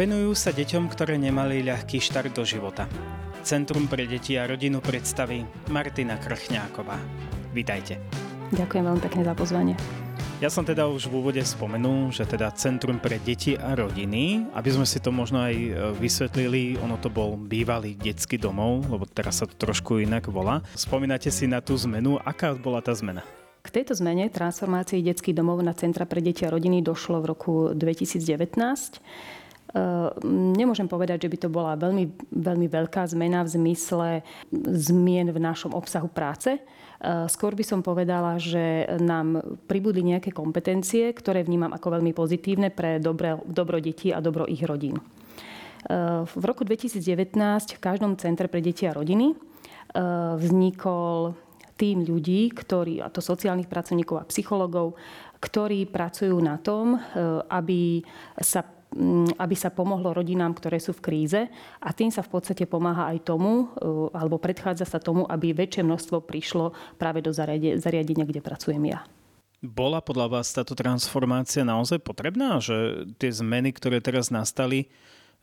Venujú 0.00 0.32
sa 0.32 0.48
deťom, 0.48 0.88
ktoré 0.88 1.20
nemali 1.20 1.60
ľahký 1.60 2.00
štart 2.00 2.32
do 2.32 2.40
života. 2.40 2.88
Centrum 3.44 3.84
pre 3.84 4.08
deti 4.08 4.32
a 4.32 4.48
rodinu 4.48 4.80
predstaví 4.80 5.44
Martina 5.68 6.16
Krchňáková. 6.16 6.96
Vítajte. 7.52 8.00
Ďakujem 8.48 8.80
veľmi 8.80 9.02
pekne 9.04 9.28
za 9.28 9.36
pozvanie. 9.36 9.76
Ja 10.40 10.48
som 10.48 10.64
teda 10.64 10.88
už 10.88 11.04
v 11.04 11.20
úvode 11.20 11.44
spomenul, 11.44 12.16
že 12.16 12.24
teda 12.24 12.48
Centrum 12.56 12.96
pre 12.96 13.20
deti 13.20 13.60
a 13.60 13.76
rodiny, 13.76 14.48
aby 14.56 14.70
sme 14.72 14.88
si 14.88 15.04
to 15.04 15.12
možno 15.12 15.44
aj 15.44 15.52
e, 15.52 15.68
vysvetlili, 16.00 16.80
ono 16.80 16.96
to 16.96 17.12
bol 17.12 17.36
bývalý 17.36 17.92
detský 17.92 18.40
domov, 18.40 18.88
lebo 18.88 19.04
teraz 19.04 19.44
sa 19.44 19.44
to 19.44 19.52
trošku 19.52 20.00
inak 20.00 20.32
volá. 20.32 20.64
Spomínate 20.72 21.28
si 21.28 21.44
na 21.44 21.60
tú 21.60 21.76
zmenu, 21.76 22.16
aká 22.24 22.56
bola 22.56 22.80
tá 22.80 22.96
zmena? 22.96 23.20
K 23.60 23.68
tejto 23.68 23.92
zmene 24.00 24.32
transformácii 24.32 25.04
detských 25.04 25.36
domov 25.36 25.60
na 25.60 25.76
Centra 25.76 26.08
pre 26.08 26.24
deti 26.24 26.48
a 26.48 26.52
rodiny 26.56 26.80
došlo 26.80 27.20
v 27.20 27.36
roku 27.36 27.52
2019. 27.76 28.56
Ehm, 29.70 30.50
nemôžem 30.58 30.90
povedať, 30.90 31.26
že 31.26 31.30
by 31.30 31.38
to 31.38 31.48
bola 31.50 31.78
veľmi, 31.78 32.10
veľmi 32.34 32.66
veľká 32.66 33.06
zmena 33.06 33.46
v 33.46 33.54
zmysle 33.54 34.08
zmien 34.50 35.30
v 35.30 35.38
našom 35.38 35.70
obsahu 35.78 36.10
práce. 36.10 36.58
Ehm, 36.58 37.30
skôr 37.30 37.54
by 37.54 37.62
som 37.62 37.78
povedala, 37.78 38.34
že 38.42 38.90
nám 38.98 39.38
pribudli 39.70 40.02
nejaké 40.02 40.34
kompetencie, 40.34 41.14
ktoré 41.14 41.46
vnímam 41.46 41.70
ako 41.70 42.00
veľmi 42.00 42.10
pozitívne 42.10 42.74
pre 42.74 42.98
dobro, 42.98 43.46
dobro 43.46 43.78
detí 43.78 44.10
a 44.10 44.18
dobro 44.18 44.42
ich 44.50 44.66
rodín. 44.66 44.98
Ehm, 44.98 46.26
v 46.26 46.44
roku 46.44 46.66
2019 46.66 47.78
v 47.78 47.80
každom 47.82 48.18
centre 48.18 48.50
pre 48.50 48.58
deti 48.58 48.86
a 48.90 48.94
rodiny 48.94 49.34
vznikol 50.38 51.34
tým 51.74 52.06
ľudí, 52.06 52.54
ktorí, 52.54 53.02
a 53.02 53.10
to 53.10 53.18
sociálnych 53.18 53.66
pracovníkov 53.66 54.22
a 54.22 54.28
psychologov, 54.30 54.94
ktorí 55.42 55.90
pracujú 55.90 56.38
na 56.38 56.62
tom, 56.62 56.94
aby 57.50 57.98
sa 58.38 58.62
aby 59.38 59.54
sa 59.54 59.70
pomohlo 59.70 60.10
rodinám, 60.10 60.50
ktoré 60.50 60.82
sú 60.82 60.90
v 60.90 61.04
kríze 61.04 61.40
a 61.78 61.88
tým 61.94 62.10
sa 62.10 62.26
v 62.26 62.30
podstate 62.34 62.66
pomáha 62.66 63.06
aj 63.14 63.22
tomu, 63.22 63.70
e, 63.78 63.86
alebo 64.10 64.42
predchádza 64.42 64.82
sa 64.82 64.98
tomu, 64.98 65.22
aby 65.30 65.54
väčšie 65.54 65.86
množstvo 65.86 66.26
prišlo 66.26 66.74
práve 66.98 67.22
do 67.22 67.30
zariadenia, 67.30 68.26
kde 68.26 68.42
pracujem 68.42 68.82
ja. 68.90 69.06
Bola 69.60 70.00
podľa 70.00 70.40
vás 70.40 70.50
táto 70.50 70.72
transformácia 70.72 71.62
naozaj 71.62 72.00
potrebná? 72.02 72.58
Že 72.58 73.06
tie 73.20 73.30
zmeny, 73.30 73.76
ktoré 73.76 74.00
teraz 74.00 74.32
nastali, 74.32 74.88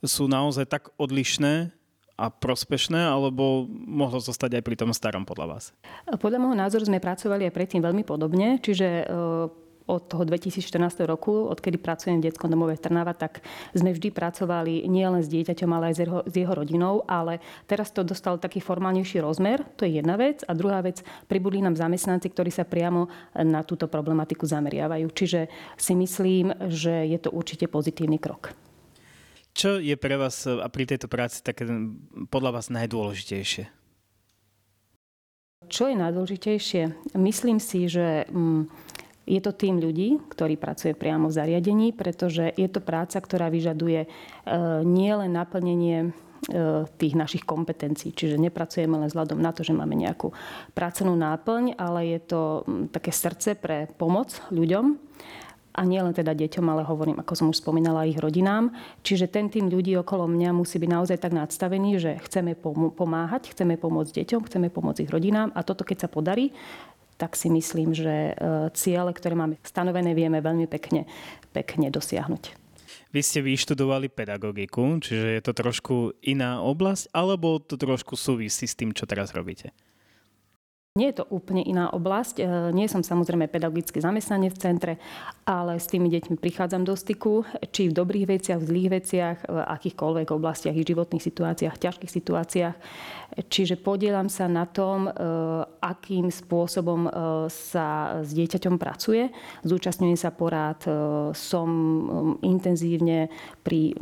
sú 0.01 0.27
naozaj 0.27 0.65
tak 0.67 0.83
odlišné 0.97 1.69
a 2.17 2.33
prospešné, 2.33 2.97
alebo 2.97 3.69
mohlo 3.69 4.17
zostať 4.17 4.57
aj 4.57 4.63
pri 4.65 4.75
tom 4.75 4.89
starom 4.89 5.21
podľa 5.21 5.45
vás? 5.53 5.65
Podľa 6.17 6.41
môjho 6.41 6.57
názoru 6.57 6.83
sme 6.89 6.97
pracovali 6.97 7.45
aj 7.45 7.53
predtým 7.53 7.81
veľmi 7.85 8.01
podobne, 8.01 8.57
čiže 8.57 9.05
e, 9.05 9.66
od 9.87 10.03
toho 10.05 10.27
2014 10.27 11.07
roku, 11.07 11.47
odkedy 11.47 11.79
pracujem 11.79 12.19
v 12.19 12.27
detskom 12.27 12.51
domove 12.51 12.75
Trnava, 12.75 13.15
tak 13.15 13.39
sme 13.71 13.95
vždy 13.95 14.11
pracovali 14.11 14.83
nielen 14.85 15.23
s 15.23 15.31
dieťaťom, 15.31 15.69
ale 15.71 15.89
aj 15.89 15.95
s 15.95 15.99
jeho, 16.03 16.19
s 16.27 16.33
jeho 16.35 16.53
rodinou, 16.53 17.07
ale 17.07 17.39
teraz 17.65 17.95
to 17.95 18.03
dostal 18.03 18.35
taký 18.35 18.59
formálnejší 18.59 19.23
rozmer, 19.23 19.63
to 19.79 19.87
je 19.87 20.03
jedna 20.03 20.19
vec. 20.19 20.43
A 20.43 20.51
druhá 20.51 20.83
vec, 20.83 21.01
pribudli 21.31 21.63
nám 21.63 21.79
zamestnanci, 21.79 22.27
ktorí 22.29 22.51
sa 22.51 22.67
priamo 22.67 23.07
na 23.39 23.63
túto 23.63 23.87
problematiku 23.87 24.43
zameriavajú. 24.43 25.07
Čiže 25.09 25.47
si 25.79 25.95
myslím, 25.95 26.51
že 26.67 27.07
je 27.07 27.19
to 27.23 27.31
určite 27.31 27.71
pozitívny 27.71 28.19
krok. 28.19 28.51
Čo 29.57 29.81
je 29.81 29.97
pre 29.97 30.13
vás 30.21 30.45
a 30.45 30.67
pri 30.69 30.85
tejto 30.85 31.09
práci 31.09 31.41
také 31.41 31.65
podľa 32.29 32.61
vás 32.61 32.69
najdôležitejšie? 32.69 33.73
Čo 35.67 35.89
je 35.89 35.95
najdôležitejšie? 35.97 36.83
Myslím 37.17 37.57
si, 37.57 37.89
že 37.89 38.29
mm, 38.29 38.69
je 39.27 39.43
to 39.43 39.51
tým 39.51 39.83
ľudí, 39.83 40.23
ktorí 40.31 40.55
pracuje 40.55 40.95
priamo 40.95 41.27
v 41.27 41.35
zariadení, 41.35 41.91
pretože 41.91 42.55
je 42.55 42.67
to 42.71 42.79
práca, 42.79 43.19
ktorá 43.19 43.51
vyžaduje 43.51 44.07
e, 44.07 44.09
nielen 44.87 45.35
naplnenie 45.35 45.97
e, 45.99 46.09
tých 46.95 47.13
našich 47.19 47.43
kompetencií. 47.43 48.15
Čiže 48.15 48.39
nepracujeme 48.39 48.95
len 48.95 49.11
vzhľadom 49.11 49.37
na 49.37 49.51
to, 49.51 49.67
že 49.67 49.75
máme 49.75 49.99
nejakú 49.99 50.31
pracovnú 50.71 51.19
náplň, 51.19 51.75
ale 51.75 52.15
je 52.15 52.19
to 52.23 52.41
také 52.95 53.11
srdce 53.11 53.59
pre 53.59 53.91
pomoc 53.99 54.31
ľuďom 54.47 55.07
a 55.77 55.85
nie 55.85 56.01
len 56.01 56.09
teda 56.09 56.33
deťom, 56.33 56.65
ale 56.73 56.81
hovorím, 56.89 57.21
ako 57.21 57.33
som 57.37 57.47
už 57.53 57.61
spomínala, 57.61 58.09
ich 58.09 58.17
rodinám. 58.17 58.73
Čiže 59.05 59.29
ten 59.29 59.45
tým 59.45 59.69
ľudí 59.69 59.93
okolo 60.01 60.25
mňa 60.25 60.49
musí 60.49 60.81
byť 60.81 60.89
naozaj 60.89 61.17
tak 61.21 61.37
nadstavený, 61.37 62.01
že 62.01 62.11
chceme 62.25 62.57
pomáhať, 62.97 63.53
chceme 63.53 63.77
pomôcť 63.77 64.25
deťom, 64.25 64.41
chceme 64.49 64.67
pomôcť 64.73 65.05
ich 65.05 65.13
rodinám 65.13 65.53
a 65.53 65.61
toto 65.61 65.85
keď 65.85 66.07
sa 66.07 66.09
podarí, 66.09 66.49
tak 67.17 67.33
si 67.33 67.49
myslím, 67.49 67.97
že 67.97 68.31
e, 68.31 68.33
ciele, 68.77 69.11
ktoré 69.11 69.33
máme 69.33 69.57
stanovené, 69.65 70.13
vieme 70.13 70.37
veľmi 70.39 70.69
pekne, 70.69 71.09
pekne 71.51 71.89
dosiahnuť. 71.89 72.53
Vy 73.11 73.21
ste 73.23 73.39
vyštudovali 73.41 74.13
pedagogiku, 74.13 75.01
čiže 75.01 75.39
je 75.39 75.41
to 75.43 75.53
trošku 75.55 75.95
iná 76.23 76.61
oblasť, 76.61 77.09
alebo 77.11 77.57
to 77.57 77.75
trošku 77.75 78.13
súvisí 78.13 78.69
s 78.69 78.77
tým, 78.77 78.93
čo 78.93 79.09
teraz 79.09 79.33
robíte? 79.33 79.73
Nie 80.97 81.13
je 81.13 81.21
to 81.21 81.29
úplne 81.29 81.61
iná 81.61 81.93
oblasť. 81.93 82.41
E, 82.41 82.43
nie 82.73 82.89
som 82.89 83.05
samozrejme 83.05 83.45
pedagogický 83.45 84.01
zamestnanec 84.01 84.49
v 84.49 84.57
centre, 84.57 84.93
ale 85.45 85.77
s 85.77 85.85
tými 85.85 86.09
deťmi 86.09 86.41
prichádzam 86.41 86.81
do 86.81 86.97
styku, 86.97 87.45
či 87.69 87.93
v 87.93 87.97
dobrých 88.01 88.25
veciach, 88.25 88.57
v 88.57 88.65
zlých 88.65 88.89
veciach, 88.89 89.37
v 89.45 89.57
akýchkoľvek 89.61 90.33
oblastiach, 90.33 90.73
ich 90.73 90.89
životných 90.89 91.21
situáciách, 91.21 91.77
ťažkých 91.77 92.09
situáciách. 92.09 92.75
Čiže 93.37 93.77
podielam 93.77 94.25
sa 94.25 94.49
na 94.49 94.65
tom, 94.65 95.05
e, 95.05 95.11
akým 95.85 96.33
spôsobom 96.33 97.05
e, 97.05 97.09
sa 97.53 98.17
s 98.25 98.33
dieťaťom 98.33 98.81
pracuje. 98.81 99.29
Zúčastňujem 99.61 100.17
sa 100.17 100.33
porád, 100.33 100.81
som 101.37 101.69
intenzívne 102.41 103.29
pri 103.61 103.93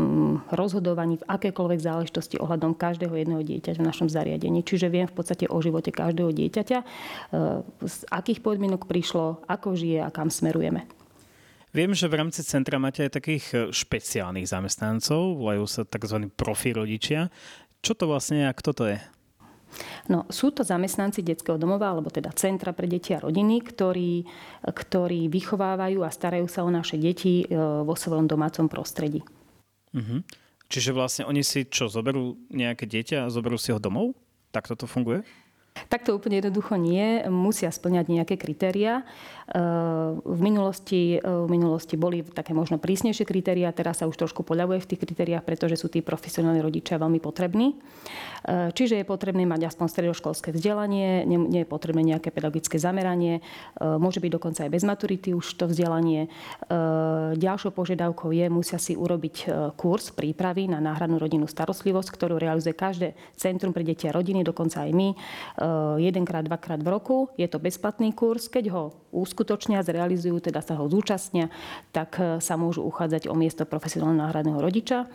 rozhodovaní 0.53 1.19
v 1.19 1.27
akékoľvek 1.27 1.79
záležitosti 1.81 2.39
ohľadom 2.39 2.77
každého 2.77 3.11
jedného 3.11 3.41
dieťaťa 3.41 3.81
v 3.81 3.89
našom 3.89 4.07
zariadení. 4.07 4.61
Čiže 4.61 4.87
viem 4.87 5.09
v 5.09 5.15
podstate 5.17 5.49
o 5.49 5.57
živote 5.59 5.89
každého 5.89 6.31
dieťaťa 6.31 6.84
z 7.81 7.97
akých 8.09 8.39
podmienok 8.41 8.89
prišlo, 8.89 9.45
ako 9.45 9.75
žije 9.75 10.03
a 10.05 10.09
kam 10.09 10.29
smerujeme. 10.29 10.85
Viem, 11.75 11.91
že 11.91 12.07
v 12.07 12.23
rámci 12.23 12.39
centra 12.47 12.79
máte 12.79 13.03
aj 13.03 13.19
takých 13.19 13.45
e, 13.51 13.55
špeciálnych 13.67 14.47
zamestnancov, 14.47 15.35
volajú 15.35 15.67
sa 15.67 15.83
tzv. 15.83 16.31
profi 16.31 16.71
rodičia. 16.71 17.27
Čo 17.83 17.99
to 17.99 18.07
vlastne 18.07 18.39
je 18.39 18.45
a 18.47 18.55
kto 18.55 18.71
to 18.71 18.83
je? 18.95 18.97
No, 20.07 20.23
sú 20.31 20.55
to 20.55 20.63
zamestnanci 20.63 21.19
detského 21.19 21.59
domova, 21.59 21.91
alebo 21.91 22.07
teda 22.07 22.31
Centra 22.31 22.71
pre 22.71 22.87
deti 22.87 23.11
a 23.11 23.19
rodiny, 23.19 23.59
ktorí, 23.59 24.23
ktorí 24.63 25.27
vychovávajú 25.27 25.99
a 25.99 26.15
starajú 26.15 26.47
sa 26.47 26.63
o 26.63 26.71
naše 26.71 26.95
deti 26.95 27.43
e, 27.43 27.45
vo 27.83 27.91
svojom 27.91 28.23
domácom 28.23 28.71
prostredí. 28.71 29.19
Uh-huh. 29.91 30.23
Čiže 30.71 30.95
vlastne 30.95 31.23
oni 31.27 31.43
si 31.43 31.67
čo, 31.67 31.91
zoberú 31.91 32.39
nejaké 32.55 32.87
dieťa 32.87 33.27
a 33.27 33.31
zoberú 33.33 33.59
si 33.59 33.75
ho 33.75 33.83
domov? 33.83 34.15
Tak 34.55 34.71
toto 34.71 34.87
funguje? 34.87 35.27
Tak 35.75 36.07
to 36.07 36.15
úplne 36.15 36.39
jednoducho 36.39 36.79
nie. 36.79 37.27
Musia 37.27 37.67
splňať 37.67 38.05
nejaké 38.07 38.35
kritéria. 38.39 39.03
E, 39.45 39.53
v 40.17 40.39
minulosti, 40.41 41.19
e, 41.19 41.21
v 41.21 41.49
minulosti 41.51 41.99
boli 41.99 42.23
také 42.23 42.55
možno 42.55 42.81
prísnejšie 42.81 43.27
kritéria, 43.27 43.75
teraz 43.75 44.01
sa 44.01 44.09
už 44.09 44.17
trošku 44.17 44.41
poľavuje 44.41 44.81
v 44.81 44.89
tých 44.89 45.03
kritériách, 45.03 45.45
pretože 45.45 45.77
sú 45.77 45.91
tí 45.91 46.01
profesionálni 46.01 46.63
rodičia 46.63 46.97
veľmi 46.97 47.21
potrební. 47.21 47.75
E, 47.75 48.73
čiže 48.73 48.97
je 48.97 49.05
potrebné 49.05 49.43
mať 49.43 49.69
aspoň 49.69 49.87
stredoškolské 49.91 50.49
vzdelanie, 50.55 51.27
nie 51.27 51.61
je 51.61 51.67
potrebné 51.67 52.15
nejaké 52.15 52.31
pedagogické 52.31 52.79
zameranie, 52.79 53.43
môže 53.81 54.23
byť 54.23 54.31
dokonca 54.31 54.59
aj 54.65 54.71
bez 54.71 54.83
maturity 54.87 55.29
už 55.35 55.59
to 55.59 55.65
vzdelanie. 55.67 56.31
Ďalšou 57.35 57.75
požiadavkou 57.75 58.31
je, 58.31 58.45
musia 58.47 58.79
si 58.79 58.95
urobiť 58.95 59.49
kurz 59.75 60.13
prípravy 60.15 60.69
na 60.71 60.79
náhradnú 60.79 61.19
rodinnú 61.19 61.49
starostlivosť, 61.49 62.09
ktorú 62.13 62.39
realizuje 62.39 62.77
každé 62.77 63.13
centrum 63.35 63.75
pre 63.75 63.83
deti 63.83 64.07
a 64.07 64.15
rodiny, 64.15 64.45
dokonca 64.45 64.85
aj 64.85 64.91
my 64.93 65.09
jedenkrát, 65.97 66.45
dvakrát 66.45 66.83
v 66.83 66.87
roku. 66.87 67.17
Je 67.37 67.47
to 67.47 67.59
bezplatný 67.59 68.11
kurz. 68.13 68.47
Keď 68.47 68.65
ho 68.71 68.83
uskutočnia, 69.11 69.85
zrealizujú, 69.85 70.39
teda 70.39 70.59
sa 70.61 70.77
ho 70.77 70.85
zúčastnia, 70.89 71.49
tak 71.95 72.19
eh, 72.19 72.39
sa 72.39 72.55
môžu 72.55 72.83
uchádzať 72.85 73.27
o 73.31 73.35
miesto 73.35 73.63
profesionálneho 73.67 74.25
náhradného 74.25 74.59
rodiča 74.59 75.07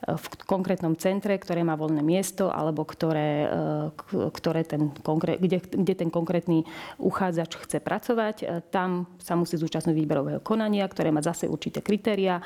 v 0.00 0.24
konkrétnom 0.48 0.96
centre, 0.96 1.36
ktoré 1.36 1.60
má 1.60 1.76
voľné 1.76 2.00
miesto 2.00 2.48
alebo 2.48 2.88
ktoré, 2.88 3.46
e, 3.46 4.28
ktoré 4.32 4.64
ten 4.64 4.90
kde, 4.96 5.58
kde 5.60 5.94
ten 5.94 6.08
konkrétny 6.08 6.64
uchádzač 6.96 7.60
chce 7.60 7.78
pracovať. 7.84 8.36
E, 8.40 8.44
tam 8.72 9.06
sa 9.20 9.36
musí 9.36 9.60
zúčastniť 9.60 9.92
výberového 9.92 10.40
konania, 10.40 10.88
ktoré 10.88 11.12
má 11.12 11.20
zase 11.20 11.46
určité 11.46 11.84
kritéria 11.84 12.40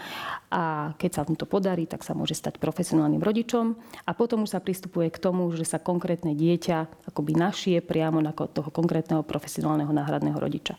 a 0.51 0.93
keď 0.99 1.11
sa 1.11 1.23
mu 1.25 1.39
to 1.39 1.47
podarí, 1.47 1.87
tak 1.87 2.03
sa 2.03 2.13
môže 2.13 2.35
stať 2.35 2.59
profesionálnym 2.59 3.23
rodičom 3.23 3.79
a 4.05 4.11
potom 4.13 4.45
už 4.45 4.59
sa 4.59 4.61
pristupuje 4.61 5.09
k 5.15 5.23
tomu, 5.23 5.47
že 5.55 5.65
sa 5.65 5.79
konkrétne 5.79 6.35
dieťa 6.35 7.09
akoby 7.15 7.33
našie 7.39 7.79
priamo 7.81 8.19
na 8.19 8.35
toho 8.35 8.71
konkrétneho 8.75 9.23
profesionálneho 9.23 9.91
náhradného 9.95 10.39
rodiča. 10.39 10.75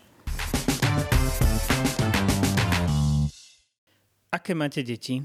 Aké 4.36 4.52
máte 4.52 4.84
deti? 4.84 5.24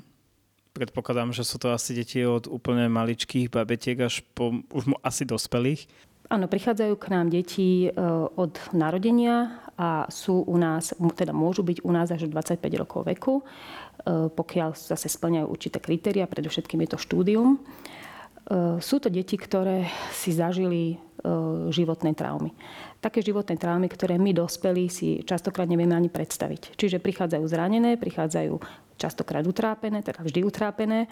Predpokladám, 0.71 1.35
že 1.35 1.43
sú 1.43 1.59
to 1.59 1.75
asi 1.75 1.91
deti 1.91 2.23
od 2.23 2.47
úplne 2.47 2.87
maličkých 2.87 3.51
babetiek 3.51 3.99
až 4.07 4.23
po 4.31 4.63
už 4.71 4.95
asi 5.03 5.27
dospelých. 5.27 5.91
Áno, 6.31 6.47
prichádzajú 6.47 6.95
k 6.95 7.11
nám 7.11 7.27
deti 7.27 7.87
e, 7.87 7.89
od 8.39 8.55
narodenia 8.71 9.67
a 9.75 10.07
sú 10.07 10.47
u 10.47 10.55
nás, 10.55 10.95
teda 10.95 11.35
môžu 11.35 11.59
byť 11.67 11.83
u 11.83 11.91
nás 11.91 12.07
až 12.07 12.31
25 12.31 12.63
rokov 12.79 13.03
veku. 13.03 13.43
E, 13.43 14.31
pokiaľ 14.31 14.71
zase 14.71 15.11
splňajú 15.11 15.51
určité 15.51 15.83
kritéria, 15.83 16.31
predovšetkým 16.31 16.87
je 16.87 16.89
to 16.95 17.03
štúdium. 17.03 17.59
Sú 18.81 18.97
to 18.97 19.07
deti, 19.11 19.37
ktoré 19.37 19.85
si 20.15 20.33
zažili 20.33 20.97
životné 21.69 22.17
traumy. 22.17 22.49
Také 22.97 23.21
životné 23.21 23.53
traumy, 23.57 23.85
ktoré 23.85 24.17
my 24.17 24.33
dospelí 24.33 24.89
si 24.89 25.21
častokrát 25.21 25.69
nevieme 25.69 25.93
ani 25.93 26.09
predstaviť. 26.09 26.73
Čiže 26.73 26.97
prichádzajú 26.97 27.45
zranené, 27.45 28.01
prichádzajú 28.01 28.57
častokrát 28.97 29.45
utrápené, 29.45 30.01
teda 30.01 30.21
vždy 30.25 30.41
utrápené 30.45 31.09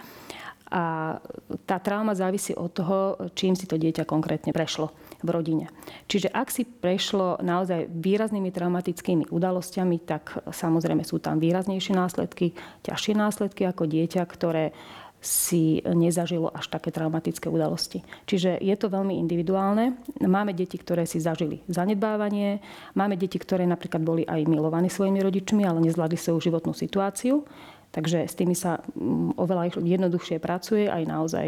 a 0.69 1.17
tá 1.65 1.81
trauma 1.81 2.13
závisí 2.13 2.53
od 2.53 2.69
toho, 2.69 3.17
čím 3.33 3.57
si 3.57 3.65
to 3.65 3.73
dieťa 3.81 4.05
konkrétne 4.05 4.53
prešlo 4.53 4.93
v 5.25 5.29
rodine. 5.33 5.65
Čiže 6.05 6.29
ak 6.29 6.53
si 6.53 6.65
prešlo 6.65 7.41
naozaj 7.41 7.89
výraznými 7.89 8.53
traumatickými 8.53 9.33
udalosťami, 9.33 9.97
tak 10.05 10.45
samozrejme 10.53 11.01
sú 11.01 11.17
tam 11.17 11.41
výraznejšie 11.41 11.97
následky, 11.97 12.53
ťažšie 12.85 13.13
následky 13.17 13.65
ako 13.65 13.89
dieťa, 13.89 14.21
ktoré 14.29 14.77
si 15.19 15.83
nezažilo 15.83 16.47
až 16.47 16.71
také 16.71 16.95
traumatické 16.95 17.51
udalosti. 17.51 18.03
Čiže 18.23 18.55
je 18.63 18.75
to 18.79 18.87
veľmi 18.87 19.19
individuálne. 19.19 19.99
Máme 20.23 20.55
deti, 20.55 20.79
ktoré 20.79 21.03
si 21.03 21.19
zažili 21.19 21.59
zanedbávanie, 21.67 22.63
máme 22.95 23.19
deti, 23.19 23.35
ktoré 23.35 23.67
napríklad 23.67 23.99
boli 23.99 24.23
aj 24.23 24.47
milovaní 24.47 24.87
svojimi 24.87 25.19
rodičmi, 25.19 25.67
ale 25.67 25.83
nezvládli 25.83 26.15
svoju 26.15 26.51
životnú 26.51 26.71
situáciu 26.71 27.43
Takže 27.89 28.29
s 28.29 28.37
tými 28.37 28.53
sa 28.53 28.77
mm, 28.81 29.41
oveľa 29.41 29.81
jednoduchšie 29.81 30.37
pracuje, 30.37 30.85
aj 30.85 31.09
naozaj 31.09 31.47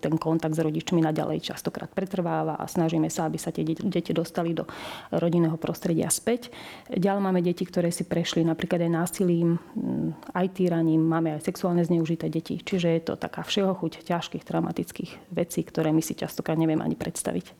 ten 0.00 0.14
kontakt 0.16 0.56
s 0.56 0.64
rodičmi 0.64 1.04
naďalej 1.04 1.44
častokrát 1.52 1.92
pretrváva 1.92 2.56
a 2.56 2.64
snažíme 2.64 3.12
sa, 3.12 3.28
aby 3.28 3.36
sa 3.36 3.52
tie 3.52 3.60
deti 3.64 4.16
dostali 4.16 4.56
do 4.56 4.64
rodinného 5.12 5.60
prostredia 5.60 6.08
späť. 6.08 6.48
Ďalej 6.88 7.22
máme 7.22 7.40
deti, 7.44 7.68
ktoré 7.68 7.92
si 7.92 8.08
prešli 8.08 8.40
napríklad 8.40 8.88
aj 8.88 8.92
násilím, 8.92 9.60
mm, 9.76 10.32
aj 10.32 10.46
týraním, 10.56 11.04
máme 11.04 11.36
aj 11.36 11.44
sexuálne 11.44 11.84
zneužité 11.84 12.32
deti. 12.32 12.56
Čiže 12.56 12.88
je 12.96 13.02
to 13.12 13.14
taká 13.20 13.44
všehochuť 13.44 14.00
ťažkých 14.08 14.48
traumatických 14.48 15.28
vecí, 15.28 15.60
ktoré 15.60 15.92
my 15.92 16.00
si 16.00 16.16
častokrát 16.16 16.56
neviem 16.56 16.80
ani 16.80 16.96
predstaviť. 16.96 17.52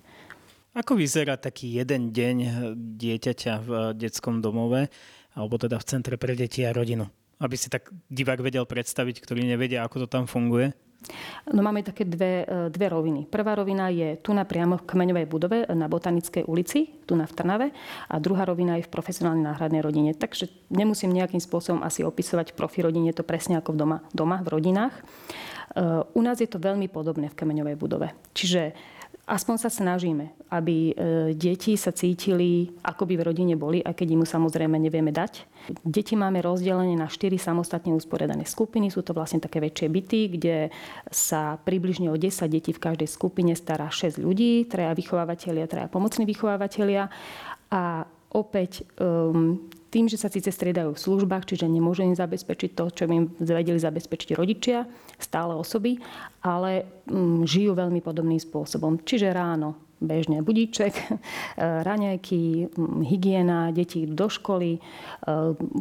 Ako 0.77 0.93
vyzerá 0.97 1.41
taký 1.41 1.73
jeden 1.73 2.13
deň 2.13 2.37
dieťaťa 2.77 3.53
v 3.65 3.71
detskom 3.97 4.45
domove, 4.45 4.93
alebo 5.33 5.57
teda 5.57 5.81
v 5.81 5.89
Centre 5.89 6.17
pre 6.21 6.37
deti 6.37 6.65
a 6.69 6.73
rodinu? 6.73 7.09
Aby 7.41 7.57
si 7.57 7.69
tak 7.69 7.93
divák 8.09 8.41
vedel 8.41 8.65
predstaviť, 8.65 9.21
ktorý 9.21 9.45
nevedia, 9.45 9.85
ako 9.85 10.05
to 10.05 10.09
tam 10.09 10.25
funguje? 10.25 10.73
No 11.53 11.63
máme 11.63 11.87
také 11.87 12.03
dve, 12.03 12.43
e, 12.43 12.73
dve 12.73 12.91
roviny. 12.91 13.31
Prvá 13.31 13.55
rovina 13.55 13.93
je 13.93 14.19
tu 14.19 14.35
na 14.35 14.43
priamo 14.43 14.81
v 14.81 14.87
kmeňovej 14.89 15.27
budove 15.29 15.59
na 15.71 15.87
Botanickej 15.87 16.49
ulici, 16.49 16.99
tu 17.07 17.15
na 17.15 17.29
v 17.29 17.37
Trnave. 17.37 17.67
A 18.11 18.19
druhá 18.19 18.43
rovina 18.43 18.81
je 18.81 18.89
v 18.89 18.93
profesionálnej 18.93 19.47
náhradnej 19.47 19.85
rodine. 19.85 20.17
Takže 20.17 20.51
nemusím 20.73 21.15
nejakým 21.15 21.39
spôsobom 21.39 21.85
asi 21.87 22.03
opisovať 22.03 22.59
profi 22.59 22.83
rodine, 22.83 23.15
to 23.15 23.23
presne 23.23 23.61
ako 23.61 23.77
v 23.77 23.79
doma, 23.79 23.99
doma 24.11 24.43
v 24.43 24.49
rodinách. 24.51 24.95
E, 24.97 25.03
u 26.03 26.21
nás 26.25 26.43
je 26.43 26.51
to 26.51 26.59
veľmi 26.59 26.91
podobné 26.91 27.31
v 27.31 27.39
kmeňovej 27.39 27.77
budove. 27.79 28.11
Čiže 28.35 28.75
Aspoň 29.27 29.59
sa 29.59 29.67
snažíme, 29.67 30.39
aby 30.55 30.95
e, 30.95 31.35
deti 31.35 31.75
sa 31.75 31.91
cítili, 31.91 32.71
ako 32.87 33.11
by 33.11 33.15
v 33.19 33.27
rodine 33.27 33.55
boli, 33.59 33.83
aj 33.83 33.99
keď 33.99 34.15
im 34.15 34.23
samozrejme 34.23 34.79
nevieme 34.79 35.11
dať. 35.11 35.51
Deti 35.83 36.15
máme 36.15 36.39
rozdelené 36.39 36.95
na 36.95 37.11
štyri 37.11 37.35
samostatne 37.35 37.91
usporiadané 37.91 38.47
skupiny. 38.47 38.87
Sú 38.87 39.03
to 39.03 39.11
vlastne 39.11 39.43
také 39.43 39.59
väčšie 39.59 39.91
byty, 39.91 40.21
kde 40.39 40.57
sa 41.11 41.59
približne 41.59 42.07
o 42.07 42.15
10 42.15 42.39
detí 42.47 42.71
v 42.71 42.79
každej 42.79 43.11
skupine 43.11 43.59
stará 43.59 43.91
6 43.91 44.23
ľudí, 44.23 44.63
traja 44.71 44.95
vychovávateľia, 44.95 45.67
traja 45.67 45.89
pomocní 45.91 46.23
vychovávateľia. 46.23 47.11
A 47.75 48.07
opäť 48.31 48.87
um, 49.03 49.59
tým, 49.89 50.11
že 50.11 50.19
sa 50.19 50.27
síce 50.27 50.51
striedajú 50.51 50.93
v 50.93 51.03
službách, 51.03 51.47
čiže 51.47 51.71
nemôže 51.71 52.03
im 52.03 52.19
zabezpečiť 52.19 52.71
to, 52.75 52.85
čo 52.91 53.03
im 53.07 53.31
vedeli 53.39 53.79
zabezpečiť 53.79 54.35
rodičia, 54.35 54.85
stále 55.17 55.55
osoby, 55.55 56.03
ale 56.43 56.85
mm, 57.07 57.47
žijú 57.47 57.73
veľmi 57.79 58.03
podobným 58.03 58.43
spôsobom. 58.43 58.99
Čiže 59.07 59.31
ráno 59.31 59.86
bežne 60.01 60.45
budíček, 60.45 60.93
e, 61.01 61.15
raňajky, 61.61 62.73
hygiena, 63.07 63.73
deti 63.73 64.05
do 64.05 64.29
školy, 64.29 64.77
e, 64.77 64.81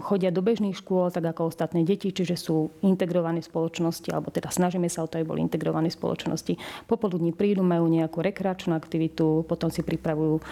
chodia 0.04 0.32
do 0.32 0.40
bežných 0.40 0.78
škôl, 0.80 1.12
tak 1.12 1.26
ako 1.28 1.52
ostatné 1.52 1.84
deti, 1.84 2.16
čiže 2.16 2.36
sú 2.40 2.72
integrované 2.84 3.44
v 3.44 3.50
spoločnosti, 3.52 4.10
alebo 4.12 4.32
teda 4.32 4.52
snažíme 4.52 4.88
sa 4.88 5.04
o 5.04 5.10
to, 5.10 5.20
aby 5.20 5.28
boli 5.28 5.42
integrované 5.44 5.92
v 5.92 5.98
spoločnosti. 6.00 6.54
Popoludní 6.88 7.36
prídu, 7.36 7.64
majú 7.66 7.88
nejakú 7.92 8.24
rekreačnú 8.24 8.76
aktivitu, 8.76 9.44
potom 9.48 9.68
si 9.68 9.84
pripravujú, 9.84 10.36
e, 10.40 10.44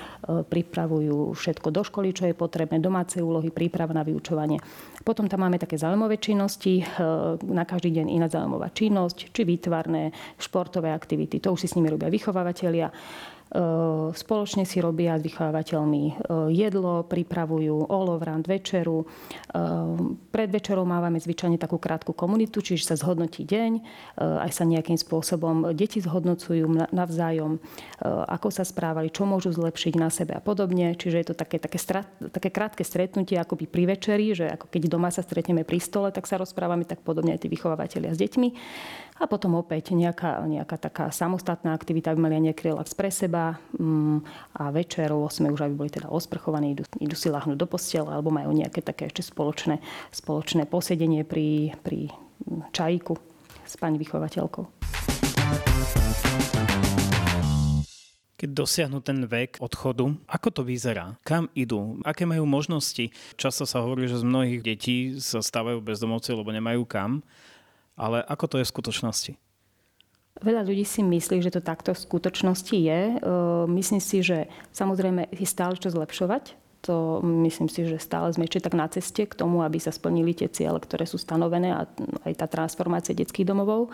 pripravujú 0.44 1.36
všetko 1.36 1.68
do 1.72 1.82
školy, 1.88 2.12
čo 2.12 2.28
je 2.28 2.36
potrebné, 2.36 2.84
domáce 2.84 3.24
úlohy, 3.24 3.50
príprava 3.50 3.96
na 3.96 4.04
vyučovanie. 4.04 4.60
Potom 5.04 5.28
tam 5.28 5.44
máme 5.44 5.60
také 5.60 5.76
zaujímavé 5.76 6.16
činnosti, 6.16 6.80
na 7.44 7.64
každý 7.68 8.00
deň 8.00 8.08
iná 8.08 8.28
zaujímavá 8.32 8.72
činnosť, 8.72 9.36
či 9.36 9.42
výtvarné, 9.44 10.16
športové 10.40 10.96
aktivity, 10.96 11.44
to 11.44 11.52
už 11.52 11.66
si 11.66 11.68
s 11.68 11.76
nimi 11.76 11.92
robia 11.92 12.08
vychovávateľia. 12.08 12.88
E, 13.54 13.62
spoločne 14.18 14.66
si 14.66 14.82
robia 14.82 15.14
s 15.14 15.22
vychovávateľmi 15.22 16.04
e, 16.10 16.14
jedlo, 16.58 17.06
pripravujú 17.06 17.86
olovrant, 17.86 18.42
večeru. 18.42 19.06
E, 19.06 19.64
pred 20.34 20.50
večerou 20.50 20.82
mávame 20.90 21.22
zvyčajne 21.22 21.62
takú 21.62 21.78
krátku 21.78 22.18
komunitu, 22.18 22.66
čiže 22.66 22.90
sa 22.90 22.96
zhodnotí 22.98 23.46
deň, 23.46 23.72
aj 24.18 24.52
sa 24.52 24.64
nejakým 24.66 24.98
spôsobom 24.98 25.76
deti 25.78 26.02
zhodnocujú 26.02 26.90
navzájom, 26.90 27.62
ako 28.02 28.48
sa 28.50 28.66
správali, 28.66 29.14
čo 29.14 29.30
môžu 29.30 29.54
zlepšiť 29.54 29.94
na 30.00 30.10
sebe 30.10 30.34
a 30.34 30.42
podobne. 30.42 30.98
Čiže 30.98 31.18
je 31.22 31.28
to 31.30 31.36
také, 31.38 31.62
také, 31.62 31.78
strat, 31.78 32.10
také 32.34 32.50
krátke 32.50 32.82
stretnutie 32.82 33.38
akoby 33.38 33.70
pri 33.70 33.84
večeri, 33.94 34.34
že 34.34 34.50
ako 34.50 34.72
keď 34.74 34.82
doma 34.90 35.14
sa 35.14 35.22
stretneme 35.22 35.62
pri 35.62 35.78
stole, 35.78 36.10
tak 36.10 36.26
sa 36.26 36.42
rozprávame 36.42 36.88
tak 36.88 37.06
podobne 37.06 37.38
aj 37.38 37.46
tí 37.46 37.48
vychovávateľia 37.52 38.16
s 38.16 38.22
deťmi. 38.22 38.50
A 39.22 39.30
potom 39.30 39.54
opäť 39.62 39.94
nejaká, 39.94 40.42
nejaká 40.50 40.82
taká 40.82 41.06
samostatná 41.14 41.78
aktivita, 41.78 42.10
aby 42.10 42.20
mali 42.26 42.50
nejaký 42.50 42.74
relax 42.74 42.98
pre 42.98 43.14
seba 43.14 43.43
mm, 43.76 44.18
a 44.58 44.64
večer 44.72 45.12
o 45.12 45.28
8 45.28 45.52
už 45.52 45.62
aby 45.68 45.76
boli 45.76 45.92
teda 45.92 46.08
osprchovaní, 46.08 46.78
idú, 46.78 46.84
idú 47.04 47.16
si 47.18 47.28
lahnúť 47.28 47.58
do 47.60 47.68
postele 47.68 48.10
alebo 48.12 48.32
majú 48.32 48.56
nejaké 48.56 48.80
také 48.80 49.12
ešte 49.12 49.28
spoločné, 49.28 49.84
spoločné 50.16 50.64
posedenie 50.70 51.28
pri, 51.28 51.76
pri 51.84 52.12
čajku 52.72 53.16
s 53.64 53.74
pani 53.80 53.98
vychovateľkou. 54.00 54.64
Keď 58.44 58.50
dosiahnu 58.52 59.00
ten 59.00 59.24
vek 59.24 59.64
odchodu, 59.64 60.20
ako 60.28 60.48
to 60.52 60.62
vyzerá? 60.68 61.16
Kam 61.24 61.48
idú? 61.56 62.04
Aké 62.04 62.28
majú 62.28 62.44
možnosti? 62.44 63.16
Často 63.40 63.64
sa 63.64 63.80
hovorí, 63.80 64.04
že 64.12 64.20
z 64.20 64.28
mnohých 64.28 64.60
detí 64.60 65.16
sa 65.24 65.40
stávajú 65.40 65.80
bezdomovci, 65.80 66.36
lebo 66.36 66.52
nemajú 66.52 66.84
kam. 66.84 67.24
Ale 67.96 68.20
ako 68.28 68.46
to 68.52 68.56
je 68.60 68.68
v 68.68 68.74
skutočnosti? 68.76 69.32
Veľa 70.42 70.66
ľudí 70.66 70.82
si 70.82 71.06
myslí, 71.06 71.46
že 71.46 71.54
to 71.54 71.62
takto 71.62 71.94
v 71.94 72.04
skutočnosti 72.04 72.74
je. 72.74 73.02
E, 73.14 73.16
myslím 73.70 74.02
si, 74.02 74.26
že 74.26 74.50
samozrejme 74.74 75.30
je 75.30 75.46
stále 75.46 75.78
čo 75.78 75.94
zlepšovať. 75.94 76.58
To 76.84 77.24
myslím 77.24 77.72
si, 77.72 77.88
že 77.88 77.96
stále 78.02 78.34
sme 78.34 78.44
ešte 78.44 78.68
tak 78.68 78.76
na 78.76 78.90
ceste 78.92 79.24
k 79.24 79.38
tomu, 79.38 79.64
aby 79.64 79.80
sa 79.80 79.94
splnili 79.94 80.36
tie 80.36 80.52
ciele, 80.52 80.84
ktoré 80.84 81.08
sú 81.08 81.16
stanovené 81.16 81.72
a 81.72 81.88
aj 82.28 82.34
tá 82.36 82.46
transformácia 82.50 83.16
detských 83.16 83.48
domovov 83.48 83.94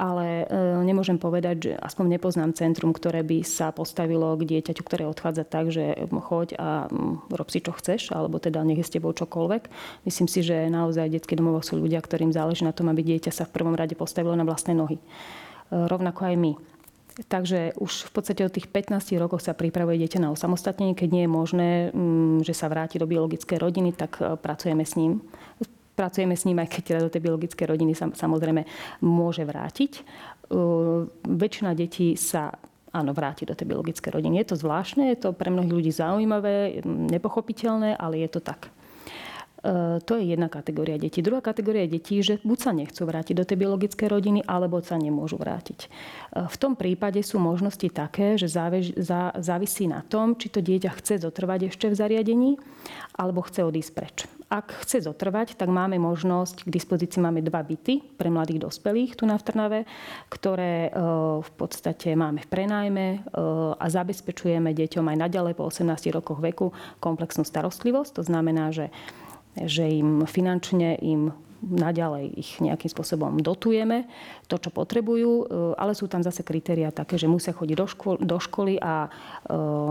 ale 0.00 0.46
e, 0.46 0.84
nemôžem 0.86 1.18
povedať, 1.18 1.56
že 1.60 1.72
aspoň 1.76 2.16
nepoznám 2.16 2.54
centrum, 2.54 2.94
ktoré 2.94 3.26
by 3.26 3.42
sa 3.42 3.74
postavilo 3.74 4.32
k 4.38 4.46
dieťaťu, 4.46 4.82
ktoré 4.86 5.04
odchádza 5.04 5.44
tak, 5.44 5.74
že 5.74 5.92
choď 6.08 6.56
a 6.56 6.86
rob 7.28 7.48
si 7.52 7.60
čo 7.60 7.74
chceš, 7.74 8.14
alebo 8.14 8.38
teda 8.38 8.62
nech 8.62 8.80
je 8.80 8.86
s 8.86 8.94
tebou 8.96 9.10
čokoľvek. 9.10 9.62
Myslím 10.06 10.28
si, 10.30 10.40
že 10.40 10.70
naozaj 10.70 11.10
detské 11.10 11.34
domov 11.34 11.66
sú 11.66 11.76
ľudia, 11.76 11.98
ktorým 12.00 12.30
záleží 12.30 12.62
na 12.64 12.72
tom, 12.72 12.88
aby 12.88 13.02
dieťa 13.02 13.28
sa 13.34 13.44
v 13.44 13.54
prvom 13.60 13.74
rade 13.74 13.98
postavilo 13.98 14.32
na 14.32 14.46
vlastné 14.46 14.72
nohy. 14.72 14.96
E, 15.70 15.86
rovnako 15.86 16.20
aj 16.26 16.36
my. 16.36 16.52
Takže 17.20 17.76
už 17.76 18.06
v 18.08 18.10
podstate 18.14 18.42
od 18.46 18.54
tých 18.54 18.70
15 18.70 19.14
rokov 19.20 19.44
sa 19.44 19.52
pripravuje 19.52 20.00
dieťa 20.02 20.24
na 20.24 20.32
osamostatnenie. 20.32 20.96
Keď 20.96 21.08
nie 21.10 21.24
je 21.26 21.30
možné, 21.30 21.68
že 22.46 22.54
sa 22.56 22.70
vráti 22.70 22.96
do 22.96 23.06
biologickej 23.06 23.58
rodiny, 23.58 23.94
tak 23.94 24.18
e, 24.18 24.34
pracujeme 24.36 24.82
s 24.82 24.98
ním 24.98 25.22
pracujeme 25.90 26.32
s 26.32 26.48
ním, 26.48 26.56
aj 26.64 26.72
keď 26.72 26.82
teda 26.82 27.00
do 27.04 27.12
tej 27.12 27.22
biologickej 27.28 27.66
rodiny 27.76 27.92
sa 27.92 28.08
samozrejme 28.08 28.64
môže 29.04 29.44
vrátiť. 29.44 30.00
Väčšina 31.28 31.76
detí 31.76 32.16
sa 32.16 32.56
áno, 32.88 33.12
vráti 33.12 33.44
do 33.44 33.52
tej 33.52 33.68
biologickej 33.68 34.08
rodiny. 34.08 34.40
Je 34.40 34.48
to 34.48 34.56
zvláštne, 34.56 35.12
je 35.12 35.18
to 35.20 35.36
pre 35.36 35.52
mnohých 35.52 35.76
ľudí 35.76 35.92
zaujímavé, 35.92 36.80
nepochopiteľné, 36.88 38.00
ale 38.00 38.24
je 38.24 38.28
to 38.32 38.40
tak. 38.40 38.72
E, 39.60 40.00
to 40.00 40.16
je 40.16 40.24
jedna 40.32 40.48
kategória 40.48 40.96
detí. 40.96 41.20
Druhá 41.20 41.44
kategória 41.44 41.84
detí, 41.84 42.24
že 42.24 42.40
buď 42.40 42.58
sa 42.58 42.72
nechcú 42.72 43.04
vrátiť 43.04 43.34
do 43.36 43.44
tej 43.44 43.56
biologickej 43.60 44.08
rodiny, 44.08 44.40
alebo 44.48 44.80
sa 44.80 44.96
nemôžu 44.96 45.36
vrátiť. 45.36 45.78
E, 45.84 45.88
v 46.48 46.56
tom 46.56 46.72
prípade 46.76 47.20
sú 47.20 47.36
možnosti 47.36 47.84
také, 47.92 48.40
že 48.40 48.48
závisí 48.48 49.84
na 49.84 50.00
tom, 50.00 50.36
či 50.36 50.48
to 50.48 50.64
dieťa 50.64 50.90
chce 50.96 51.14
zotrvať 51.28 51.68
ešte 51.72 51.92
v 51.92 51.98
zariadení, 51.98 52.50
alebo 53.20 53.44
chce 53.44 53.60
odísť 53.68 53.92
preč. 53.92 54.16
Ak 54.50 54.74
chce 54.82 55.06
zotrvať, 55.06 55.54
tak 55.54 55.70
máme 55.70 55.94
možnosť, 56.02 56.66
k 56.66 56.74
dispozícii 56.74 57.22
máme 57.22 57.38
dva 57.38 57.62
byty 57.62 58.02
pre 58.18 58.34
mladých 58.34 58.66
dospelých 58.66 59.14
tu 59.14 59.22
na 59.22 59.38
Trnave, 59.38 59.86
ktoré 60.32 60.88
e, 60.88 60.90
v 61.44 61.50
podstate 61.60 62.16
máme 62.16 62.40
v 62.40 62.48
prenajme 62.48 63.06
a 63.76 63.86
zabezpečujeme 63.86 64.72
deťom 64.72 65.04
aj 65.06 65.16
naďalej 65.28 65.54
po 65.54 65.68
18 65.68 65.86
rokoch 66.16 66.40
veku 66.40 66.72
komplexnú 66.98 67.44
starostlivosť. 67.44 68.10
To 68.20 68.22
znamená, 68.26 68.72
že 68.72 68.88
že 69.66 69.88
im 69.88 70.24
finančne 70.24 70.96
im 71.00 71.32
naďalej 71.60 72.40
ich 72.40 72.50
nejakým 72.56 72.88
spôsobom 72.88 73.36
dotujeme, 73.44 74.08
to, 74.48 74.56
čo 74.56 74.72
potrebujú, 74.72 75.30
e, 75.30 75.44
ale 75.76 75.92
sú 75.92 76.08
tam 76.08 76.24
zase 76.24 76.40
kritéria 76.40 76.88
také, 76.88 77.20
že 77.20 77.28
musia 77.28 77.52
chodiť 77.52 77.76
do, 77.76 77.86
škôl, 77.86 78.16
do 78.16 78.38
školy 78.40 78.80
a 78.80 79.12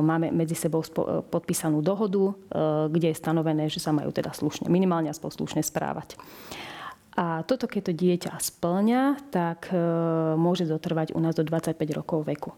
máme 0.02 0.34
medzi 0.34 0.58
sebou 0.58 0.82
podpísanú 1.30 1.86
dohodu, 1.86 2.34
kde 2.90 3.14
je 3.14 3.20
stanovené, 3.22 3.70
že 3.70 3.78
sa 3.78 3.94
majú 3.94 4.10
teda 4.10 4.34
slušne, 4.34 4.66
minimálne 4.66 5.14
aspoň 5.14 5.30
slušne 5.38 5.62
správať. 5.62 6.18
A 7.20 7.44
toto, 7.44 7.68
keď 7.68 7.92
to 7.92 7.94
dieťa 7.94 8.34
splňa, 8.40 9.30
tak 9.30 9.70
môže 10.40 10.66
zotrvať 10.66 11.12
u 11.14 11.20
nás 11.20 11.36
do 11.36 11.44
25 11.44 11.76
rokov 11.92 12.24
veku. 12.24 12.56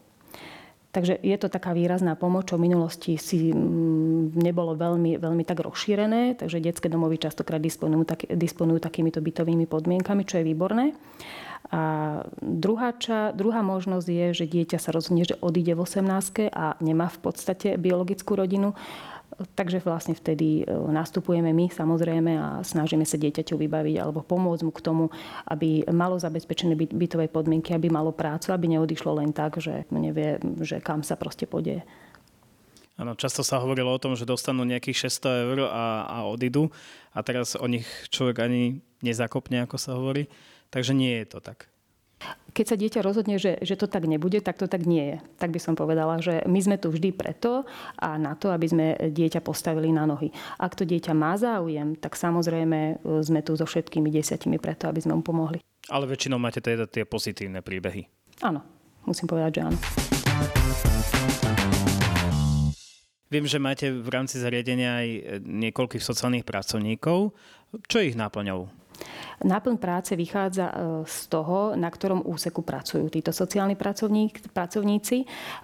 Takže 0.92 1.16
je 1.24 1.36
to 1.40 1.48
taká 1.48 1.72
výrazná 1.72 2.12
pomoc, 2.20 2.52
čo 2.52 2.60
v 2.60 2.68
minulosti 2.68 3.16
si 3.16 3.48
mm, 3.48 4.36
nebolo 4.36 4.76
veľmi, 4.76 5.16
veľmi 5.16 5.40
tak 5.40 5.64
rozšírené, 5.64 6.36
takže 6.36 6.60
detské 6.60 6.92
domovy 6.92 7.16
častokrát 7.16 7.64
disponujú, 7.64 8.04
tak, 8.04 8.28
disponujú 8.28 8.76
takýmito 8.76 9.24
bytovými 9.24 9.64
podmienkami, 9.64 10.28
čo 10.28 10.44
je 10.44 10.48
výborné. 10.52 10.92
A 11.72 11.80
druhá, 12.44 12.92
ča, 12.92 13.32
druhá 13.32 13.64
možnosť 13.64 14.04
je, 14.04 14.26
že 14.36 14.44
dieťa 14.44 14.76
sa 14.76 14.92
rozhodne, 14.92 15.24
že 15.24 15.40
odíde 15.40 15.72
v 15.72 15.80
18 15.88 16.52
a 16.52 16.76
nemá 16.84 17.08
v 17.08 17.18
podstate 17.24 17.80
biologickú 17.80 18.36
rodinu 18.36 18.76
Takže 19.54 19.82
vlastne 19.82 20.14
vtedy 20.14 20.62
e, 20.62 20.64
nastupujeme 20.70 21.50
my 21.50 21.70
samozrejme 21.70 22.32
a 22.38 22.48
snažíme 22.62 23.02
sa 23.02 23.18
dieťaťu 23.18 23.58
vybaviť 23.58 23.96
alebo 23.98 24.22
pomôcť 24.22 24.62
mu 24.62 24.72
k 24.72 24.84
tomu, 24.84 25.04
aby 25.48 25.86
malo 25.90 26.18
zabezpečené 26.18 26.74
bytové 26.76 27.26
podmienky, 27.26 27.74
aby 27.74 27.90
malo 27.90 28.14
prácu, 28.14 28.54
aby 28.54 28.78
neodišlo 28.78 29.18
len 29.18 29.34
tak, 29.34 29.58
že 29.58 29.84
nevie, 29.90 30.38
že 30.62 30.78
kam 30.78 31.02
sa 31.02 31.18
proste 31.18 31.44
podie. 31.44 31.82
Áno, 33.00 33.16
často 33.16 33.40
sa 33.40 33.58
hovorilo 33.58 33.90
o 33.90 34.02
tom, 34.02 34.14
že 34.14 34.28
dostanú 34.28 34.62
nejakých 34.68 35.08
600 35.08 35.44
eur 35.48 35.58
a, 35.66 36.06
a 36.06 36.16
odídu 36.28 36.68
a 37.16 37.24
teraz 37.24 37.56
o 37.56 37.66
nich 37.66 37.88
človek 38.12 38.44
ani 38.44 38.84
nezakopne, 39.00 39.64
ako 39.64 39.76
sa 39.80 39.96
hovorí. 39.96 40.28
Takže 40.68 40.92
nie 40.92 41.20
je 41.24 41.26
to 41.36 41.38
tak. 41.40 41.72
Keď 42.52 42.66
sa 42.68 42.76
dieťa 42.76 43.00
rozhodne, 43.00 43.40
že, 43.40 43.56
že 43.64 43.80
to 43.80 43.88
tak 43.88 44.04
nebude, 44.04 44.36
tak 44.44 44.60
to 44.60 44.68
tak 44.68 44.84
nie 44.84 45.16
je. 45.16 45.16
Tak 45.40 45.56
by 45.56 45.60
som 45.60 45.72
povedala, 45.72 46.20
že 46.20 46.44
my 46.44 46.60
sme 46.60 46.76
tu 46.76 46.92
vždy 46.92 47.16
preto 47.16 47.64
a 47.96 48.20
na 48.20 48.36
to, 48.36 48.52
aby 48.52 48.68
sme 48.68 48.86
dieťa 49.08 49.40
postavili 49.40 49.88
na 49.88 50.04
nohy. 50.04 50.28
Ak 50.60 50.76
to 50.76 50.84
dieťa 50.84 51.16
má 51.16 51.32
záujem, 51.40 51.96
tak 51.96 52.12
samozrejme 52.12 53.00
e, 53.00 53.24
sme 53.24 53.40
tu 53.40 53.56
so 53.56 53.64
všetkými 53.64 54.12
desiatimi 54.12 54.60
preto, 54.60 54.84
aby 54.84 55.00
sme 55.00 55.16
mu 55.16 55.24
pomohli. 55.24 55.64
Ale 55.88 56.04
väčšinou 56.04 56.36
máte 56.36 56.60
teda 56.60 56.84
tie 56.84 57.08
pozitívne 57.08 57.64
príbehy. 57.64 58.04
Áno, 58.44 58.60
musím 59.08 59.32
povedať, 59.32 59.50
že 59.56 59.60
áno. 59.72 59.78
Viem, 63.32 63.48
že 63.48 63.56
máte 63.56 63.88
v 63.88 64.08
rámci 64.12 64.36
zariadenia 64.36 65.00
aj 65.00 65.08
niekoľkých 65.40 66.04
sociálnych 66.04 66.44
pracovníkov. 66.44 67.32
Čo 67.88 67.96
je 68.04 68.12
ich 68.12 68.20
náplňou? 68.20 68.81
Náplň 69.42 69.76
práce 69.78 70.14
vychádza 70.14 70.70
e, 70.70 70.74
z 71.06 71.18
toho, 71.26 71.74
na 71.74 71.90
ktorom 71.90 72.22
úseku 72.22 72.62
pracujú 72.62 73.10
títo 73.10 73.34
sociálni 73.34 73.74
pracovníci. 73.76 75.16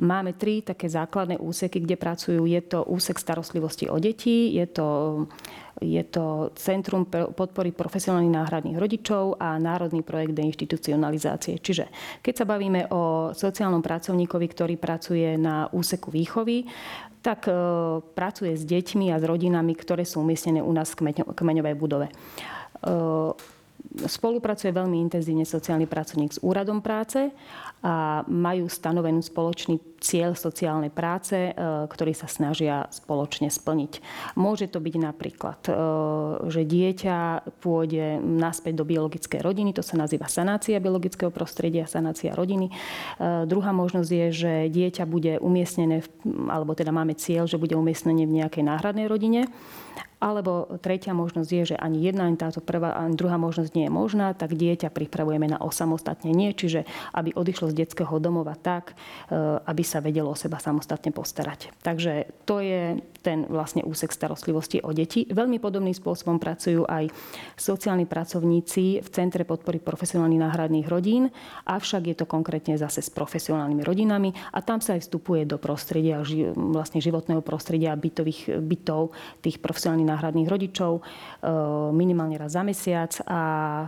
Máme 0.03 0.35
tri 0.35 0.67
také 0.67 0.91
základné 0.91 1.39
úseky, 1.39 1.87
kde 1.87 1.97
pracujú. 1.97 2.43
Je 2.45 2.63
to 2.67 2.83
úsek 2.91 3.23
starostlivosti 3.23 3.87
o 3.87 3.97
deti, 4.03 4.55
je 4.59 4.67
to 4.67 4.87
je 5.79 6.03
to 6.11 6.51
Centrum 6.59 7.07
podpory 7.07 7.71
profesionálnych 7.71 8.35
náhradných 8.35 8.79
rodičov 8.83 9.39
a 9.39 9.63
Národný 9.63 10.03
projekt 10.03 10.35
deinstitucionalizácie. 10.35 11.63
Čiže 11.63 11.87
keď 12.19 12.35
sa 12.35 12.49
bavíme 12.51 12.91
o 12.91 13.31
sociálnom 13.31 13.79
pracovníkovi, 13.79 14.47
ktorý 14.51 14.75
pracuje 14.75 15.39
na 15.39 15.71
úseku 15.71 16.11
výchovy, 16.11 16.67
tak 17.23 17.47
e, 17.47 17.55
pracuje 18.03 18.59
s 18.59 18.67
deťmi 18.67 19.15
a 19.15 19.23
s 19.23 19.25
rodinami, 19.27 19.75
ktoré 19.79 20.03
sú 20.03 20.23
umiestnené 20.23 20.63
u 20.63 20.71
nás 20.75 20.95
v 20.95 21.15
kmeňovej 21.35 21.75
budove. 21.79 22.11
E, 22.83 23.57
spolupracuje 23.99 24.71
veľmi 24.71 25.01
intenzívne 25.01 25.49
sociálny 25.49 25.89
pracovník 25.89 26.37
s 26.37 26.43
úradom 26.45 26.85
práce 26.85 27.31
a 27.83 28.23
majú 28.27 28.67
stanovenú 28.69 29.23
spoločný 29.23 29.98
cieľ 29.99 30.39
sociálnej 30.39 30.91
práce, 30.91 31.35
e, 31.35 31.53
ktorý 31.91 32.15
sa 32.15 32.31
snažia 32.31 32.87
spoločne 32.91 33.51
splniť. 33.51 34.03
Môže 34.39 34.71
to 34.71 34.79
byť 34.79 34.95
napríklad, 34.99 35.61
e, 35.67 35.73
že 36.49 36.63
dieťa 36.65 37.19
pôjde 37.59 38.23
naspäť 38.23 38.81
do 38.81 38.85
biologickej 38.87 39.43
rodiny, 39.43 39.75
to 39.75 39.83
sa 39.83 39.99
nazýva 39.99 40.31
sanácia 40.31 40.79
biologického 40.79 41.31
prostredia, 41.35 41.91
sanácia 41.91 42.33
rodiny. 42.33 42.71
Druhá 43.21 43.75
možnosť 43.75 44.11
je, 44.11 44.27
že 44.33 44.53
dieťa 44.71 45.05
bude 45.05 45.43
umiestnené, 45.43 46.07
alebo 46.49 46.73
teda 46.73 46.95
máme 46.95 47.19
cieľ, 47.19 47.51
že 47.51 47.61
bude 47.61 47.75
umiestnené 47.75 48.25
v 48.25 48.43
nejakej 48.43 48.65
náhradnej 48.65 49.07
rodine 49.11 49.51
alebo 50.19 50.67
tretia 50.83 51.15
možnosť 51.15 51.51
je, 51.51 51.63
že 51.75 51.77
ani 51.79 52.03
jedna, 52.03 52.27
ani 52.27 52.39
táto 52.39 52.59
prvá, 52.59 52.99
ani 52.99 53.15
druhá 53.15 53.39
možnosť 53.39 53.71
nie 53.75 53.87
je 53.87 53.93
možná, 53.95 54.35
tak 54.35 54.59
dieťa 54.59 54.91
pripravujeme 54.91 55.47
na 55.47 55.59
osamostatnenie, 55.63 56.59
čiže 56.59 56.83
aby 57.15 57.31
odišlo 57.39 57.71
z 57.71 57.87
detského 57.87 58.19
domova 58.19 58.59
tak, 58.59 58.99
e, 59.31 59.35
aby 59.63 59.83
sa 59.89 60.05
vedelo 60.05 60.29
o 60.29 60.37
seba 60.37 60.61
samostatne 60.61 61.09
postarať. 61.17 61.73
Takže 61.81 62.45
to 62.45 62.61
je 62.61 63.01
ten 63.25 63.49
vlastne 63.49 63.81
úsek 63.83 64.13
starostlivosti 64.13 64.85
o 64.85 64.93
deti. 64.93 65.25
Veľmi 65.25 65.57
podobným 65.57 65.97
spôsobom 65.97 66.37
pracujú 66.37 66.85
aj 66.85 67.09
sociálni 67.57 68.05
pracovníci 68.05 69.01
v 69.01 69.09
Centre 69.09 69.49
podpory 69.49 69.81
profesionálnych 69.81 70.45
náhradných 70.45 70.87
rodín, 70.87 71.33
avšak 71.65 72.13
je 72.13 72.17
to 72.21 72.27
konkrétne 72.29 72.77
zase 72.77 73.01
s 73.01 73.09
profesionálnymi 73.09 73.83
rodinami 73.83 74.31
a 74.53 74.61
tam 74.61 74.85
sa 74.85 74.95
aj 74.95 75.09
vstupuje 75.09 75.49
do 75.49 75.57
prostredia, 75.57 76.21
vlastne 76.55 77.01
životného 77.01 77.41
prostredia 77.41 77.97
bytových 77.97 78.61
bytov 78.61 79.17
tých 79.41 79.59
profesionálnych 79.59 80.11
náhradných 80.13 80.49
rodičov 80.49 80.93
e, 80.99 81.03
minimálne 81.95 82.37
raz 82.37 82.55
za 82.55 82.63
mesiac 82.67 83.13
a 83.25 83.41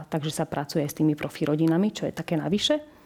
takže 0.08 0.32
sa 0.32 0.44
pracuje 0.48 0.86
s 0.86 0.96
tými 0.96 1.12
profi 1.14 1.44
rodinami, 1.44 1.92
čo 1.92 2.08
je 2.08 2.14
také 2.14 2.38
navyše. 2.38 2.99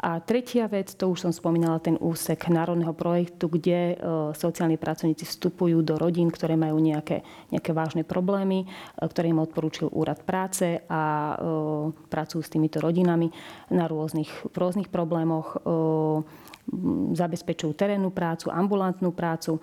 A 0.00 0.20
tretia 0.24 0.64
vec, 0.70 0.96
to 0.96 1.12
už 1.12 1.28
som 1.28 1.32
spomínala, 1.32 1.82
ten 1.82 2.00
úsek 2.00 2.48
národného 2.48 2.96
projektu, 2.96 3.52
kde 3.52 3.78
e, 3.92 3.94
sociálni 4.32 4.80
pracovníci 4.80 5.28
vstupujú 5.28 5.84
do 5.84 6.00
rodín, 6.00 6.32
ktoré 6.32 6.56
majú 6.56 6.80
nejaké, 6.80 7.20
nejaké 7.52 7.70
vážne 7.76 8.02
problémy, 8.02 8.64
e, 8.64 8.66
ktoré 9.04 9.28
im 9.28 9.42
odporúčil 9.44 9.92
úrad 9.92 10.24
práce 10.24 10.80
a 10.88 11.34
pracujú 12.08 12.40
s 12.40 12.52
týmito 12.52 12.80
rodinami 12.80 13.28
na 13.72 13.86
rôznych, 13.86 14.50
v 14.50 14.56
rôznych 14.56 14.88
problémoch 14.88 15.60
zabezpečujú 17.14 17.74
terénnu 17.74 18.14
prácu, 18.14 18.52
ambulantnú 18.52 19.10
prácu 19.10 19.58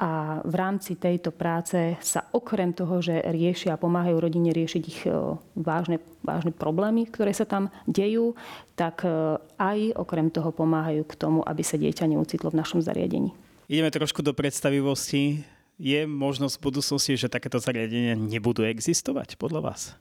a 0.00 0.40
v 0.48 0.54
rámci 0.56 0.96
tejto 0.96 1.28
práce 1.28 1.76
sa 2.00 2.24
okrem 2.32 2.72
toho, 2.72 3.04
že 3.04 3.20
riešia 3.20 3.76
a 3.76 3.80
pomáhajú 3.80 4.16
rodine 4.16 4.48
riešiť 4.48 4.82
ich 4.88 5.04
e, 5.04 5.12
vážne, 5.60 6.00
vážne 6.24 6.56
problémy, 6.56 7.04
ktoré 7.04 7.36
sa 7.36 7.44
tam 7.44 7.68
dejú, 7.84 8.32
tak 8.80 9.04
e, 9.04 9.36
aj 9.60 10.00
okrem 10.00 10.32
toho 10.32 10.56
pomáhajú 10.56 11.04
k 11.04 11.14
tomu, 11.20 11.44
aby 11.44 11.60
sa 11.60 11.76
dieťa 11.76 12.16
neucitlo 12.16 12.48
v 12.48 12.58
našom 12.64 12.80
zariadení. 12.80 13.36
Ideme 13.68 13.92
trošku 13.92 14.24
do 14.24 14.32
predstavivosti. 14.32 15.44
Je 15.76 16.08
možnosť 16.08 16.56
v 16.56 16.64
budúcnosti, 16.64 17.20
že 17.20 17.28
takéto 17.28 17.60
zariadenia 17.60 18.16
nebudú 18.16 18.64
existovať 18.64 19.36
podľa 19.36 19.60
vás? 19.68 20.00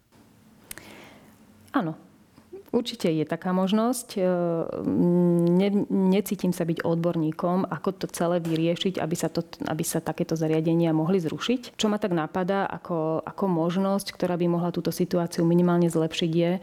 Áno, 1.75 1.99
Určite 2.69 3.09
je 3.09 3.25
taká 3.25 3.49
možnosť. 3.49 4.07
E, 4.15 4.21
ne, 5.49 5.69
necítim 5.89 6.53
sa 6.53 6.69
byť 6.69 6.85
odborníkom, 6.85 7.65
ako 7.65 7.89
to 7.97 8.05
celé 8.13 8.37
vyriešiť, 8.37 9.01
aby 9.01 9.15
sa, 9.17 9.33
to, 9.33 9.41
aby 9.65 9.81
sa 9.81 9.99
takéto 9.99 10.37
zariadenia 10.37 10.93
mohli 10.93 11.17
zrušiť. 11.17 11.73
Čo 11.73 11.89
ma 11.89 11.97
tak 11.97 12.13
napadá 12.13 12.69
ako, 12.69 13.25
ako 13.25 13.45
možnosť, 13.49 14.13
ktorá 14.13 14.37
by 14.37 14.45
mohla 14.45 14.69
túto 14.69 14.93
situáciu 14.93 15.41
minimálne 15.49 15.89
zlepšiť, 15.89 16.31
je 16.31 16.51
e, 16.57 16.61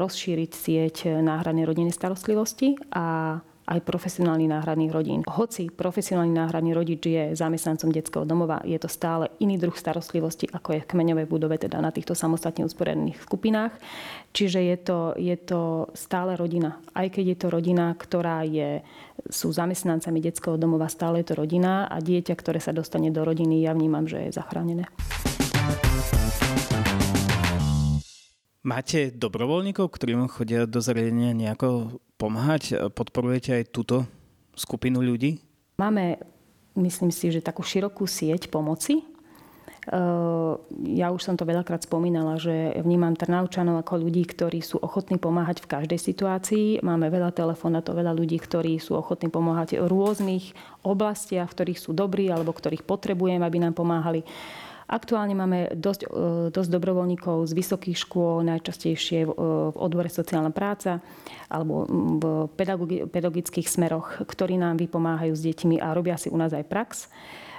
rozšíriť 0.00 0.50
sieť 0.50 0.96
náhradnej 1.20 1.68
rodiny 1.68 1.92
starostlivosti 1.92 2.80
a 2.96 3.36
aj 3.66 3.80
profesionálnych 3.86 4.50
náhradných 4.50 4.92
rodín. 4.92 5.20
Hoci 5.26 5.70
profesionálny 5.70 6.34
náhradný 6.34 6.74
rodič 6.74 7.06
je 7.06 7.38
zamestnancom 7.38 7.94
detského 7.94 8.26
domova, 8.26 8.58
je 8.66 8.74
to 8.78 8.90
stále 8.90 9.30
iný 9.38 9.58
druh 9.58 9.74
starostlivosti, 9.74 10.50
ako 10.50 10.78
je 10.78 10.82
v 10.82 10.90
kmeňovej 10.90 11.26
budove, 11.30 11.56
teda 11.58 11.78
na 11.78 11.94
týchto 11.94 12.18
samostatne 12.18 12.66
usporiadaných 12.66 13.22
skupinách. 13.22 13.72
Čiže 14.34 14.60
je 14.64 14.76
to, 14.82 14.98
je 15.14 15.36
to 15.38 15.92
stále 15.94 16.34
rodina. 16.34 16.80
Aj 16.96 17.06
keď 17.06 17.24
je 17.34 17.38
to 17.38 17.48
rodina, 17.52 17.94
ktorá 17.94 18.42
je, 18.48 18.82
sú 19.30 19.54
zamestnancami 19.54 20.18
detského 20.18 20.58
domova, 20.58 20.90
stále 20.90 21.22
je 21.22 21.30
to 21.30 21.38
rodina 21.38 21.86
a 21.86 22.02
dieťa, 22.02 22.34
ktoré 22.34 22.58
sa 22.58 22.74
dostane 22.74 23.14
do 23.14 23.22
rodiny, 23.22 23.62
ja 23.62 23.76
vnímam, 23.76 24.08
že 24.08 24.28
je 24.28 24.36
zachránené. 24.36 24.90
Máte 28.62 29.10
dobrovoľníkov, 29.10 29.90
ktorí 29.90 30.14
vám 30.14 30.30
chodia 30.30 30.70
do 30.70 30.78
zariadenia 30.78 31.34
nejako 31.34 31.98
pomáhať? 32.14 32.94
Podporujete 32.94 33.58
aj 33.58 33.74
túto 33.74 34.06
skupinu 34.54 35.02
ľudí? 35.02 35.42
Máme, 35.82 36.22
myslím 36.78 37.10
si, 37.10 37.34
že 37.34 37.42
takú 37.42 37.66
širokú 37.66 38.06
sieť 38.06 38.46
pomoci. 38.46 39.02
Ja 40.94 41.10
už 41.10 41.26
som 41.26 41.34
to 41.34 41.42
veľakrát 41.42 41.82
spomínala, 41.82 42.38
že 42.38 42.78
vnímam 42.86 43.18
Trnaučanov 43.18 43.82
ako 43.82 44.06
ľudí, 44.06 44.22
ktorí 44.30 44.62
sú 44.62 44.78
ochotní 44.78 45.18
pomáhať 45.18 45.66
v 45.66 45.70
každej 45.74 45.98
situácii. 45.98 46.86
Máme 46.86 47.10
veľa 47.10 47.34
telefonátov, 47.34 47.98
veľa 47.98 48.14
ľudí, 48.14 48.38
ktorí 48.38 48.78
sú 48.78 48.94
ochotní 48.94 49.26
pomáhať 49.26 49.82
v 49.82 49.90
rôznych 49.90 50.54
oblastiach, 50.86 51.50
v 51.50 51.54
ktorých 51.58 51.82
sú 51.82 51.98
dobrí 51.98 52.30
alebo 52.30 52.54
ktorých 52.54 52.86
potrebujem, 52.86 53.42
aby 53.42 53.58
nám 53.58 53.74
pomáhali. 53.74 54.22
Aktuálne 54.90 55.34
máme 55.36 55.72
dosť, 55.74 56.08
dosť 56.50 56.70
dobrovoľníkov 56.70 57.46
z 57.48 57.52
vysokých 57.54 57.98
škôl, 57.98 58.42
najčastejšie 58.46 59.26
v, 59.26 59.30
v 59.72 59.76
odbore 59.76 60.10
sociálna 60.10 60.50
práca 60.50 60.98
alebo 61.48 61.86
v 62.18 62.24
pedagogických 63.08 63.68
smeroch, 63.68 64.22
ktorí 64.24 64.58
nám 64.58 64.80
vypomáhajú 64.80 65.32
s 65.32 65.44
deťmi 65.44 65.78
a 65.78 65.94
robia 65.94 66.16
si 66.18 66.32
u 66.32 66.36
nás 66.36 66.52
aj 66.52 66.64
prax. 66.66 67.08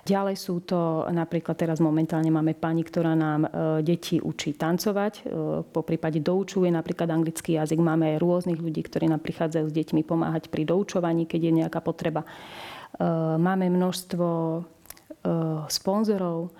Ďalej 0.04 0.36
sú 0.36 0.60
to 0.68 1.08
napríklad 1.16 1.56
teraz 1.56 1.80
momentálne 1.80 2.28
máme 2.28 2.60
pani, 2.60 2.84
ktorá 2.84 3.16
nám 3.16 3.48
e, 3.48 3.50
deti 3.88 4.20
učí 4.20 4.52
tancovať, 4.52 5.14
e, 5.16 5.64
po 5.64 5.80
prípade 5.80 6.20
doučuje 6.20 6.68
napríklad 6.68 7.08
anglický 7.08 7.56
jazyk. 7.56 7.80
Máme 7.80 8.20
rôznych 8.20 8.60
ľudí, 8.60 8.84
ktorí 8.84 9.08
nám 9.08 9.24
prichádzajú 9.24 9.64
s 9.64 9.78
deťmi 9.80 10.04
pomáhať 10.04 10.52
pri 10.52 10.68
doučovaní, 10.68 11.24
keď 11.24 11.40
je 11.48 11.54
nejaká 11.64 11.80
potreba. 11.80 12.28
E, 12.28 12.30
máme 13.40 13.72
množstvo 13.72 14.28
sponzorov, 15.72 16.52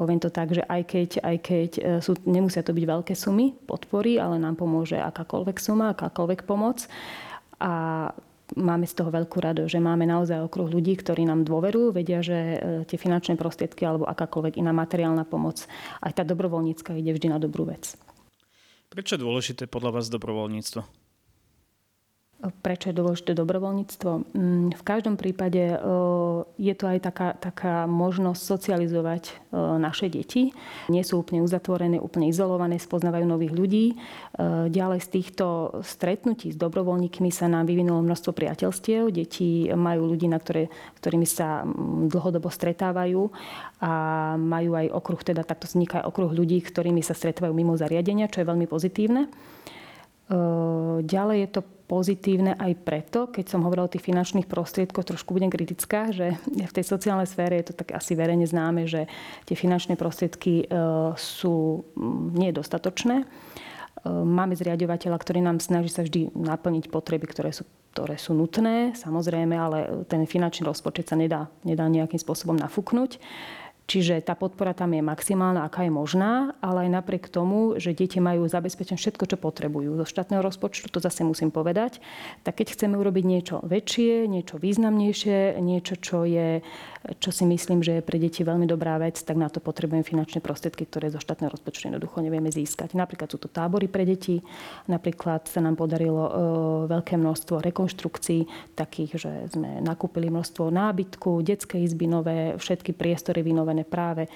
Poviem 0.00 0.16
to 0.16 0.32
tak, 0.32 0.56
že 0.56 0.64
aj 0.64 0.82
keď, 0.88 1.10
aj 1.20 1.36
keď 1.44 1.70
sú, 2.00 2.16
nemusia 2.24 2.64
to 2.64 2.72
byť 2.72 2.84
veľké 2.88 3.12
sumy 3.12 3.52
podpory, 3.52 4.16
ale 4.16 4.40
nám 4.40 4.56
pomôže 4.56 4.96
akákoľvek 4.96 5.60
suma, 5.60 5.92
akákoľvek 5.92 6.48
pomoc. 6.48 6.88
A 7.60 8.08
máme 8.56 8.86
z 8.86 8.94
toho 8.96 9.10
veľkú 9.12 9.38
rado, 9.38 9.62
že 9.68 9.78
máme 9.78 10.08
naozaj 10.08 10.42
okruh 10.42 10.66
ľudí, 10.66 10.96
ktorí 10.98 11.28
nám 11.28 11.46
dôverujú, 11.46 11.94
vedia, 11.94 12.24
že 12.24 12.34
e, 12.34 12.56
tie 12.88 12.98
finančné 12.98 13.36
prostriedky 13.38 13.86
alebo 13.86 14.08
akákoľvek 14.08 14.58
iná 14.58 14.74
materiálna 14.74 15.28
pomoc, 15.28 15.68
aj 16.02 16.12
tá 16.16 16.22
dobrovoľnícka 16.26 16.96
ide 16.96 17.14
vždy 17.14 17.28
na 17.30 17.38
dobrú 17.38 17.68
vec. 17.68 17.94
Prečo 18.90 19.14
je 19.14 19.22
dôležité 19.22 19.70
podľa 19.70 20.00
vás 20.00 20.10
dobrovoľníctvo? 20.10 20.99
Prečo 22.40 22.88
je 22.88 22.96
dôležité 22.96 23.36
dobrovoľníctvo? 23.36 24.32
Mm, 24.32 24.72
v 24.72 24.82
každom 24.88 25.20
prípade 25.20 25.60
e, 25.60 25.78
je 26.56 26.72
to 26.72 26.88
aj 26.88 26.98
taká, 27.04 27.28
taká 27.36 27.84
možnosť 27.84 28.40
socializovať 28.40 29.24
e, 29.28 29.32
naše 29.76 30.08
deti. 30.08 30.56
Nie 30.88 31.04
sú 31.04 31.20
úplne 31.20 31.44
uzatvorené, 31.44 32.00
úplne 32.00 32.32
izolované, 32.32 32.80
spoznávajú 32.80 33.28
nových 33.28 33.52
ľudí. 33.52 33.86
E, 33.92 33.94
ďalej 34.72 35.04
z 35.04 35.08
týchto 35.20 35.44
stretnutí 35.84 36.48
s 36.48 36.56
dobrovoľníkmi 36.56 37.28
sa 37.28 37.44
nám 37.44 37.68
vyvinulo 37.68 38.00
množstvo 38.00 38.32
priateľstiev. 38.32 39.12
Deti 39.12 39.68
majú 39.68 40.08
ľudí, 40.08 40.24
na 40.24 40.40
ktoré, 40.40 40.72
ktorými 40.96 41.28
sa 41.28 41.68
mm, 41.68 42.08
dlhodobo 42.08 42.48
stretávajú 42.48 43.20
a 43.84 43.92
majú 44.40 44.80
aj 44.80 44.88
okruh, 44.96 45.20
teda 45.20 45.44
takto 45.44 45.68
vzniká 45.68 46.08
okruh 46.08 46.32
ľudí, 46.32 46.56
ktorými 46.64 47.04
sa 47.04 47.12
stretávajú 47.12 47.52
mimo 47.52 47.76
zariadenia, 47.76 48.32
čo 48.32 48.40
je 48.40 48.48
veľmi 48.48 48.64
pozitívne. 48.64 49.28
Ďalej 51.02 51.38
je 51.42 51.48
to 51.50 51.62
pozitívne 51.90 52.54
aj 52.54 52.72
preto, 52.86 53.26
keď 53.26 53.50
som 53.50 53.66
hovorila 53.66 53.90
o 53.90 53.92
tých 53.92 54.06
finančných 54.06 54.46
prostriedkoch, 54.46 55.02
trošku 55.02 55.34
budem 55.34 55.50
kritická, 55.50 56.14
že 56.14 56.38
v 56.46 56.70
tej 56.70 56.86
sociálnej 56.86 57.26
sfére 57.26 57.58
je 57.58 57.74
to 57.74 57.82
tak 57.82 57.98
asi 57.98 58.14
verejne 58.14 58.46
známe, 58.46 58.86
že 58.86 59.10
tie 59.50 59.58
finančné 59.58 59.98
prostriedky 59.98 60.62
e, 60.62 60.64
sú 61.18 61.82
mm, 61.98 62.38
nedostatočné. 62.46 63.16
E, 63.18 63.26
máme 64.06 64.54
zriadovateľa, 64.54 65.18
ktorý 65.18 65.42
nám 65.42 65.58
snaží 65.58 65.90
sa 65.90 66.06
vždy 66.06 66.30
naplniť 66.30 66.94
potreby, 66.94 67.26
ktoré 67.26 67.50
sú 67.50 67.66
ktoré 67.90 68.22
sú 68.22 68.38
nutné, 68.38 68.94
samozrejme, 68.94 69.50
ale 69.50 70.06
ten 70.06 70.22
finančný 70.22 70.62
rozpočet 70.62 71.10
sa 71.10 71.18
nedá, 71.18 71.50
nedá 71.66 71.90
nejakým 71.90 72.22
spôsobom 72.22 72.54
nafúknuť. 72.54 73.18
Čiže 73.90 74.22
tá 74.22 74.38
podpora 74.38 74.70
tam 74.70 74.94
je 74.94 75.02
maximálna, 75.02 75.66
aká 75.66 75.82
je 75.82 75.90
možná, 75.90 76.54
ale 76.62 76.86
aj 76.86 77.02
napriek 77.02 77.26
tomu, 77.26 77.74
že 77.74 77.90
deti 77.90 78.22
majú 78.22 78.46
zabezpečené 78.46 78.94
všetko, 78.94 79.26
čo 79.26 79.34
potrebujú 79.34 79.98
zo 79.98 80.06
štátneho 80.06 80.46
rozpočtu, 80.46 80.86
to 80.86 81.02
zase 81.02 81.26
musím 81.26 81.50
povedať, 81.50 81.98
tak 82.46 82.62
keď 82.62 82.78
chceme 82.78 82.94
urobiť 82.94 83.24
niečo 83.26 83.56
väčšie, 83.66 84.30
niečo 84.30 84.62
významnejšie, 84.62 85.58
niečo, 85.58 85.98
čo 85.98 86.22
je 86.22 86.62
čo 87.00 87.32
si 87.32 87.48
myslím, 87.48 87.80
že 87.80 87.98
je 87.98 88.02
pre 88.04 88.20
deti 88.20 88.44
veľmi 88.44 88.68
dobrá 88.68 89.00
vec, 89.00 89.16
tak 89.24 89.40
na 89.40 89.48
to 89.48 89.56
potrebujeme 89.56 90.04
finančné 90.04 90.44
prostriedky, 90.44 90.84
ktoré 90.84 91.08
zo 91.08 91.16
štátneho 91.16 91.48
rozpočtu 91.48 91.88
jednoducho 91.88 92.20
nevieme 92.20 92.52
získať. 92.52 92.92
Napríklad 92.92 93.32
sú 93.32 93.40
to 93.40 93.48
tábory 93.48 93.88
pre 93.88 94.04
deti, 94.04 94.44
napríklad 94.84 95.48
sa 95.48 95.64
nám 95.64 95.80
podarilo 95.80 96.24
e, 96.28 96.32
veľké 96.92 97.16
množstvo 97.16 97.64
rekonštrukcií, 97.64 98.44
takých, 98.76 99.10
že 99.16 99.32
sme 99.48 99.80
nakúpili 99.80 100.28
množstvo 100.28 100.68
nábytku, 100.68 101.40
detské 101.40 101.80
izby 101.80 102.04
nové, 102.04 102.60
všetky 102.60 102.92
priestory 102.92 103.40
vynovené 103.40 103.79
práve 103.84 104.30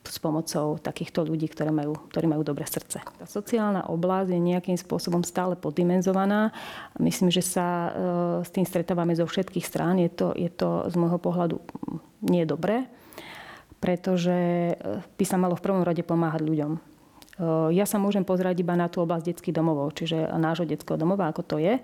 s 0.00 0.16
pomocou 0.16 0.80
takýchto 0.80 1.28
ľudí, 1.28 1.52
ktoré 1.52 1.68
majú, 1.68 1.92
ktorí 2.08 2.24
majú 2.24 2.40
dobré 2.40 2.64
srdce. 2.64 3.04
Tá 3.04 3.26
sociálna 3.28 3.92
oblasť 3.92 4.32
je 4.32 4.40
nejakým 4.40 4.78
spôsobom 4.80 5.20
stále 5.20 5.60
poddimenzovaná. 5.60 6.56
Myslím, 6.96 7.28
že 7.28 7.44
sa 7.44 7.66
e, 7.68 7.90
s 8.40 8.50
tým 8.50 8.64
stretávame 8.64 9.12
zo 9.12 9.28
všetkých 9.28 9.66
strán. 9.66 10.00
Je 10.00 10.08
to, 10.08 10.32
je 10.32 10.48
to 10.48 10.88
z 10.88 10.94
môjho 10.96 11.20
pohľadu 11.20 11.60
nie 12.24 12.48
dobré, 12.48 12.88
pretože 13.76 14.72
e, 14.72 14.74
by 15.04 15.24
sa 15.28 15.36
malo 15.36 15.52
v 15.52 15.64
prvom 15.68 15.84
rade 15.84 16.00
pomáhať 16.00 16.48
ľuďom. 16.48 16.89
Eh, 17.40 17.72
ja 17.72 17.88
sa 17.88 17.96
môžem 17.96 18.20
pozrieť 18.20 18.60
iba 18.60 18.76
na 18.76 18.92
tú 18.92 19.00
oblasť 19.00 19.32
detských 19.32 19.56
domovov, 19.56 19.96
čiže 19.96 20.28
nášho 20.36 20.68
detského 20.68 21.00
domova, 21.00 21.32
ako 21.32 21.40
to 21.40 21.56
je. 21.56 21.80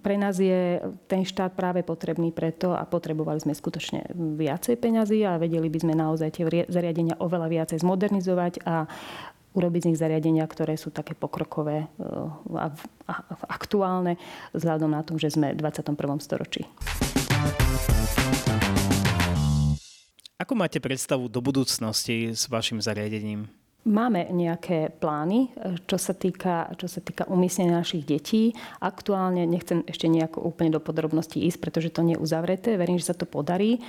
Pre 0.00 0.16
nás 0.16 0.40
je 0.40 0.80
ten 1.04 1.28
štát 1.28 1.52
práve 1.52 1.84
potrebný 1.84 2.32
preto 2.32 2.72
a 2.72 2.88
potrebovali 2.88 3.36
sme 3.36 3.52
skutočne 3.52 4.16
viacej 4.16 4.80
peňazí 4.80 5.20
a 5.28 5.36
vedeli 5.36 5.68
by 5.68 5.78
sme 5.84 5.92
naozaj 5.92 6.40
tie 6.40 6.44
zariadenia 6.72 7.20
oveľa 7.20 7.52
viacej 7.52 7.84
zmodernizovať 7.84 8.64
a 8.64 8.88
urobiť 9.52 9.80
z 9.84 9.88
nich 9.92 10.00
zariadenia, 10.00 10.48
ktoré 10.48 10.80
sú 10.80 10.88
také 10.88 11.12
pokrokové 11.12 11.84
eh, 11.84 12.56
a 12.56 12.72
aktuálne 13.52 14.16
vzhľadom 14.56 14.88
na 14.88 15.04
tom, 15.04 15.20
že 15.20 15.28
sme 15.28 15.52
v 15.52 15.60
21. 15.60 16.00
storočí. 16.24 16.64
Ako 20.40 20.56
máte 20.56 20.80
predstavu 20.80 21.28
do 21.28 21.44
budúcnosti 21.44 22.32
s 22.32 22.48
vašim 22.48 22.80
zariadením? 22.80 23.63
Máme 23.84 24.32
nejaké 24.32 24.96
plány, 24.96 25.52
čo 25.84 26.00
sa 26.00 26.16
týka, 26.16 26.72
čo 26.80 26.88
sa 26.88 27.04
týka 27.04 27.28
umiestnenia 27.28 27.84
našich 27.84 28.08
detí. 28.08 28.56
Aktuálne 28.80 29.44
nechcem 29.44 29.84
ešte 29.84 30.08
nejako 30.08 30.40
úplne 30.40 30.72
do 30.72 30.80
podrobností 30.80 31.44
ísť, 31.44 31.60
pretože 31.60 31.92
to 31.92 32.00
nie 32.00 32.16
je 32.16 32.22
uzavreté. 32.24 32.80
Verím, 32.80 32.96
že 32.96 33.12
sa 33.12 33.16
to 33.16 33.28
podarí. 33.28 33.76
E, 33.76 33.80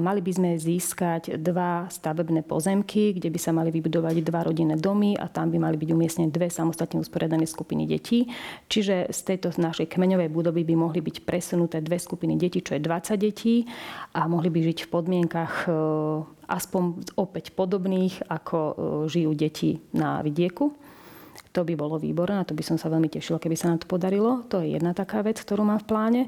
mali 0.00 0.24
by 0.24 0.32
sme 0.32 0.50
získať 0.56 1.36
dva 1.36 1.84
stavebné 1.92 2.48
pozemky, 2.48 3.12
kde 3.12 3.28
by 3.28 3.36
sa 3.36 3.52
mali 3.52 3.68
vybudovať 3.76 4.24
dva 4.24 4.40
rodinné 4.40 4.80
domy 4.80 5.20
a 5.20 5.28
tam 5.28 5.52
by 5.52 5.60
mali 5.60 5.76
byť 5.76 5.90
umiestnené 5.92 6.32
dve 6.32 6.48
samostatne 6.48 6.96
usporiadané 6.96 7.44
skupiny 7.44 7.84
detí. 7.84 8.32
Čiže 8.72 9.12
z 9.12 9.20
tejto 9.20 9.52
našej 9.60 9.84
kmeňovej 9.84 10.32
budovy 10.32 10.64
by 10.64 10.80
mohli 10.80 11.04
byť 11.04 11.28
presunuté 11.28 11.84
dve 11.84 12.00
skupiny 12.00 12.40
detí, 12.40 12.64
čo 12.64 12.72
je 12.72 12.80
20 12.80 13.20
detí 13.20 13.68
a 14.16 14.24
mohli 14.32 14.48
by 14.48 14.64
žiť 14.72 14.78
v 14.80 14.88
podmienkach 14.88 15.68
e, 15.68 15.72
aspoň 16.46 17.04
opäť 17.16 17.52
podobných, 17.56 18.26
ako 18.28 18.58
e, 18.58 18.74
žijú 19.08 19.32
deti 19.36 19.80
na 19.94 20.20
vidieku. 20.20 20.74
To 21.54 21.62
by 21.62 21.74
bolo 21.78 22.02
výborné, 22.02 22.42
a 22.42 22.48
to 22.48 22.54
by 22.54 22.66
som 22.66 22.76
sa 22.78 22.90
veľmi 22.90 23.06
tešila, 23.06 23.38
keby 23.38 23.54
sa 23.54 23.70
nám 23.70 23.82
to 23.82 23.90
podarilo. 23.90 24.42
To 24.50 24.58
je 24.58 24.74
jedna 24.74 24.90
taká 24.90 25.22
vec, 25.22 25.38
ktorú 25.38 25.62
mám 25.62 25.78
v 25.82 25.88
pláne. 25.88 26.22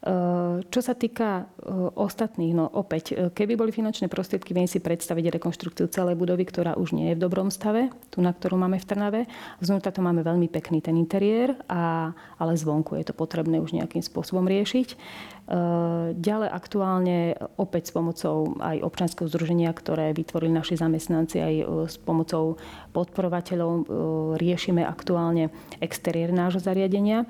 Eh, 0.00 0.64
čo 0.72 0.80
sa 0.80 0.96
týka 0.96 1.44
eh, 1.44 1.68
ostatných, 1.92 2.56
no 2.56 2.64
opäť, 2.64 3.12
eh, 3.12 3.28
keby 3.28 3.52
boli 3.52 3.68
finančné 3.68 4.08
prostriedky, 4.08 4.56
viem 4.56 4.64
si 4.64 4.80
predstaviť 4.80 5.36
rekonštrukciu 5.36 5.92
celej 5.92 6.16
budovy, 6.16 6.48
ktorá 6.48 6.72
už 6.80 6.96
nie 6.96 7.12
je 7.12 7.20
v 7.20 7.24
dobrom 7.28 7.52
stave, 7.52 7.92
tu 8.08 8.24
na 8.24 8.32
ktorú 8.32 8.56
máme 8.56 8.80
v 8.80 8.88
Trnave. 8.88 9.20
Znútra 9.60 9.92
to 9.92 10.00
máme 10.00 10.24
veľmi 10.24 10.48
pekný 10.48 10.80
ten 10.80 10.96
interiér, 10.96 11.52
a, 11.68 12.16
ale 12.40 12.56
zvonku 12.56 12.96
je 12.96 13.12
to 13.12 13.14
potrebné 13.14 13.60
už 13.60 13.76
nejakým 13.76 14.00
spôsobom 14.00 14.48
riešiť. 14.48 14.96
Ďalej 16.14 16.46
aktuálne 16.46 17.34
opäť 17.58 17.90
s 17.90 17.92
pomocou 17.92 18.54
aj 18.62 18.86
občanského 18.86 19.26
združenia, 19.26 19.74
ktoré 19.74 20.14
vytvorili 20.14 20.54
naši 20.54 20.78
zamestnanci 20.78 21.42
aj 21.42 21.54
s 21.90 21.98
pomocou 21.98 22.54
podporovateľov 22.94 23.72
riešime 24.38 24.86
aktuálne 24.86 25.50
exteriér 25.82 26.30
nášho 26.30 26.62
zariadenia. 26.62 27.26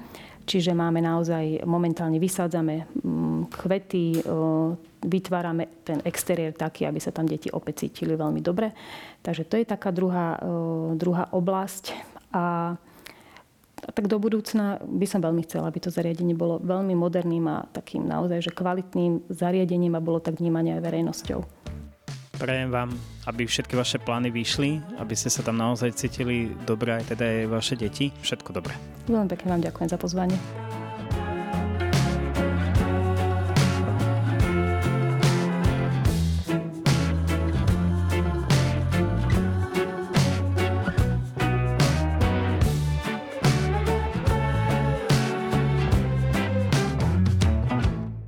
Čiže 0.50 0.74
máme 0.74 0.98
naozaj, 0.98 1.62
momentálne 1.62 2.18
vysádzame 2.18 2.90
mm, 3.06 3.54
kvety, 3.54 4.18
vytvárame 4.98 5.86
ten 5.86 6.02
exteriér 6.02 6.58
taký, 6.58 6.90
aby 6.90 6.98
sa 6.98 7.14
tam 7.14 7.22
deti 7.22 7.46
opäť 7.54 7.86
cítili 7.86 8.18
veľmi 8.18 8.42
dobre. 8.42 8.74
Takže 9.22 9.46
to 9.46 9.54
je 9.54 9.62
taká 9.62 9.94
druhá, 9.94 10.42
druhá 10.98 11.30
oblasť. 11.30 11.94
A 12.34 12.74
tak 13.94 14.10
do 14.10 14.18
budúcna 14.18 14.82
by 14.82 15.06
som 15.06 15.22
veľmi 15.22 15.46
chcela, 15.46 15.70
aby 15.70 15.78
to 15.78 15.94
zariadenie 15.94 16.34
bolo 16.34 16.58
veľmi 16.58 16.98
moderným 16.98 17.46
a 17.46 17.70
takým 17.70 18.04
naozaj 18.04 18.50
že 18.50 18.52
kvalitným 18.52 19.30
zariadením 19.30 19.94
a 19.94 20.04
bolo 20.04 20.18
tak 20.18 20.42
vnímané 20.42 20.76
aj 20.76 20.82
verejnosťou. 20.82 21.59
Prajem 22.40 22.72
vám, 22.72 22.96
aby 23.28 23.44
všetky 23.44 23.76
vaše 23.76 24.00
plány 24.00 24.32
vyšli, 24.32 24.80
aby 24.96 25.12
ste 25.12 25.28
sa 25.28 25.44
tam 25.44 25.60
naozaj 25.60 25.92
cítili 25.92 26.48
dobre, 26.64 26.96
aj 26.96 27.12
teda 27.12 27.44
aj 27.44 27.52
vaše 27.52 27.76
deti. 27.76 28.08
Všetko 28.24 28.56
dobré. 28.56 28.72
Veľmi 29.12 29.28
pekne 29.28 29.52
vám 29.52 29.62
ďakujem 29.68 29.88
za 29.92 29.98
pozvanie. 30.00 30.69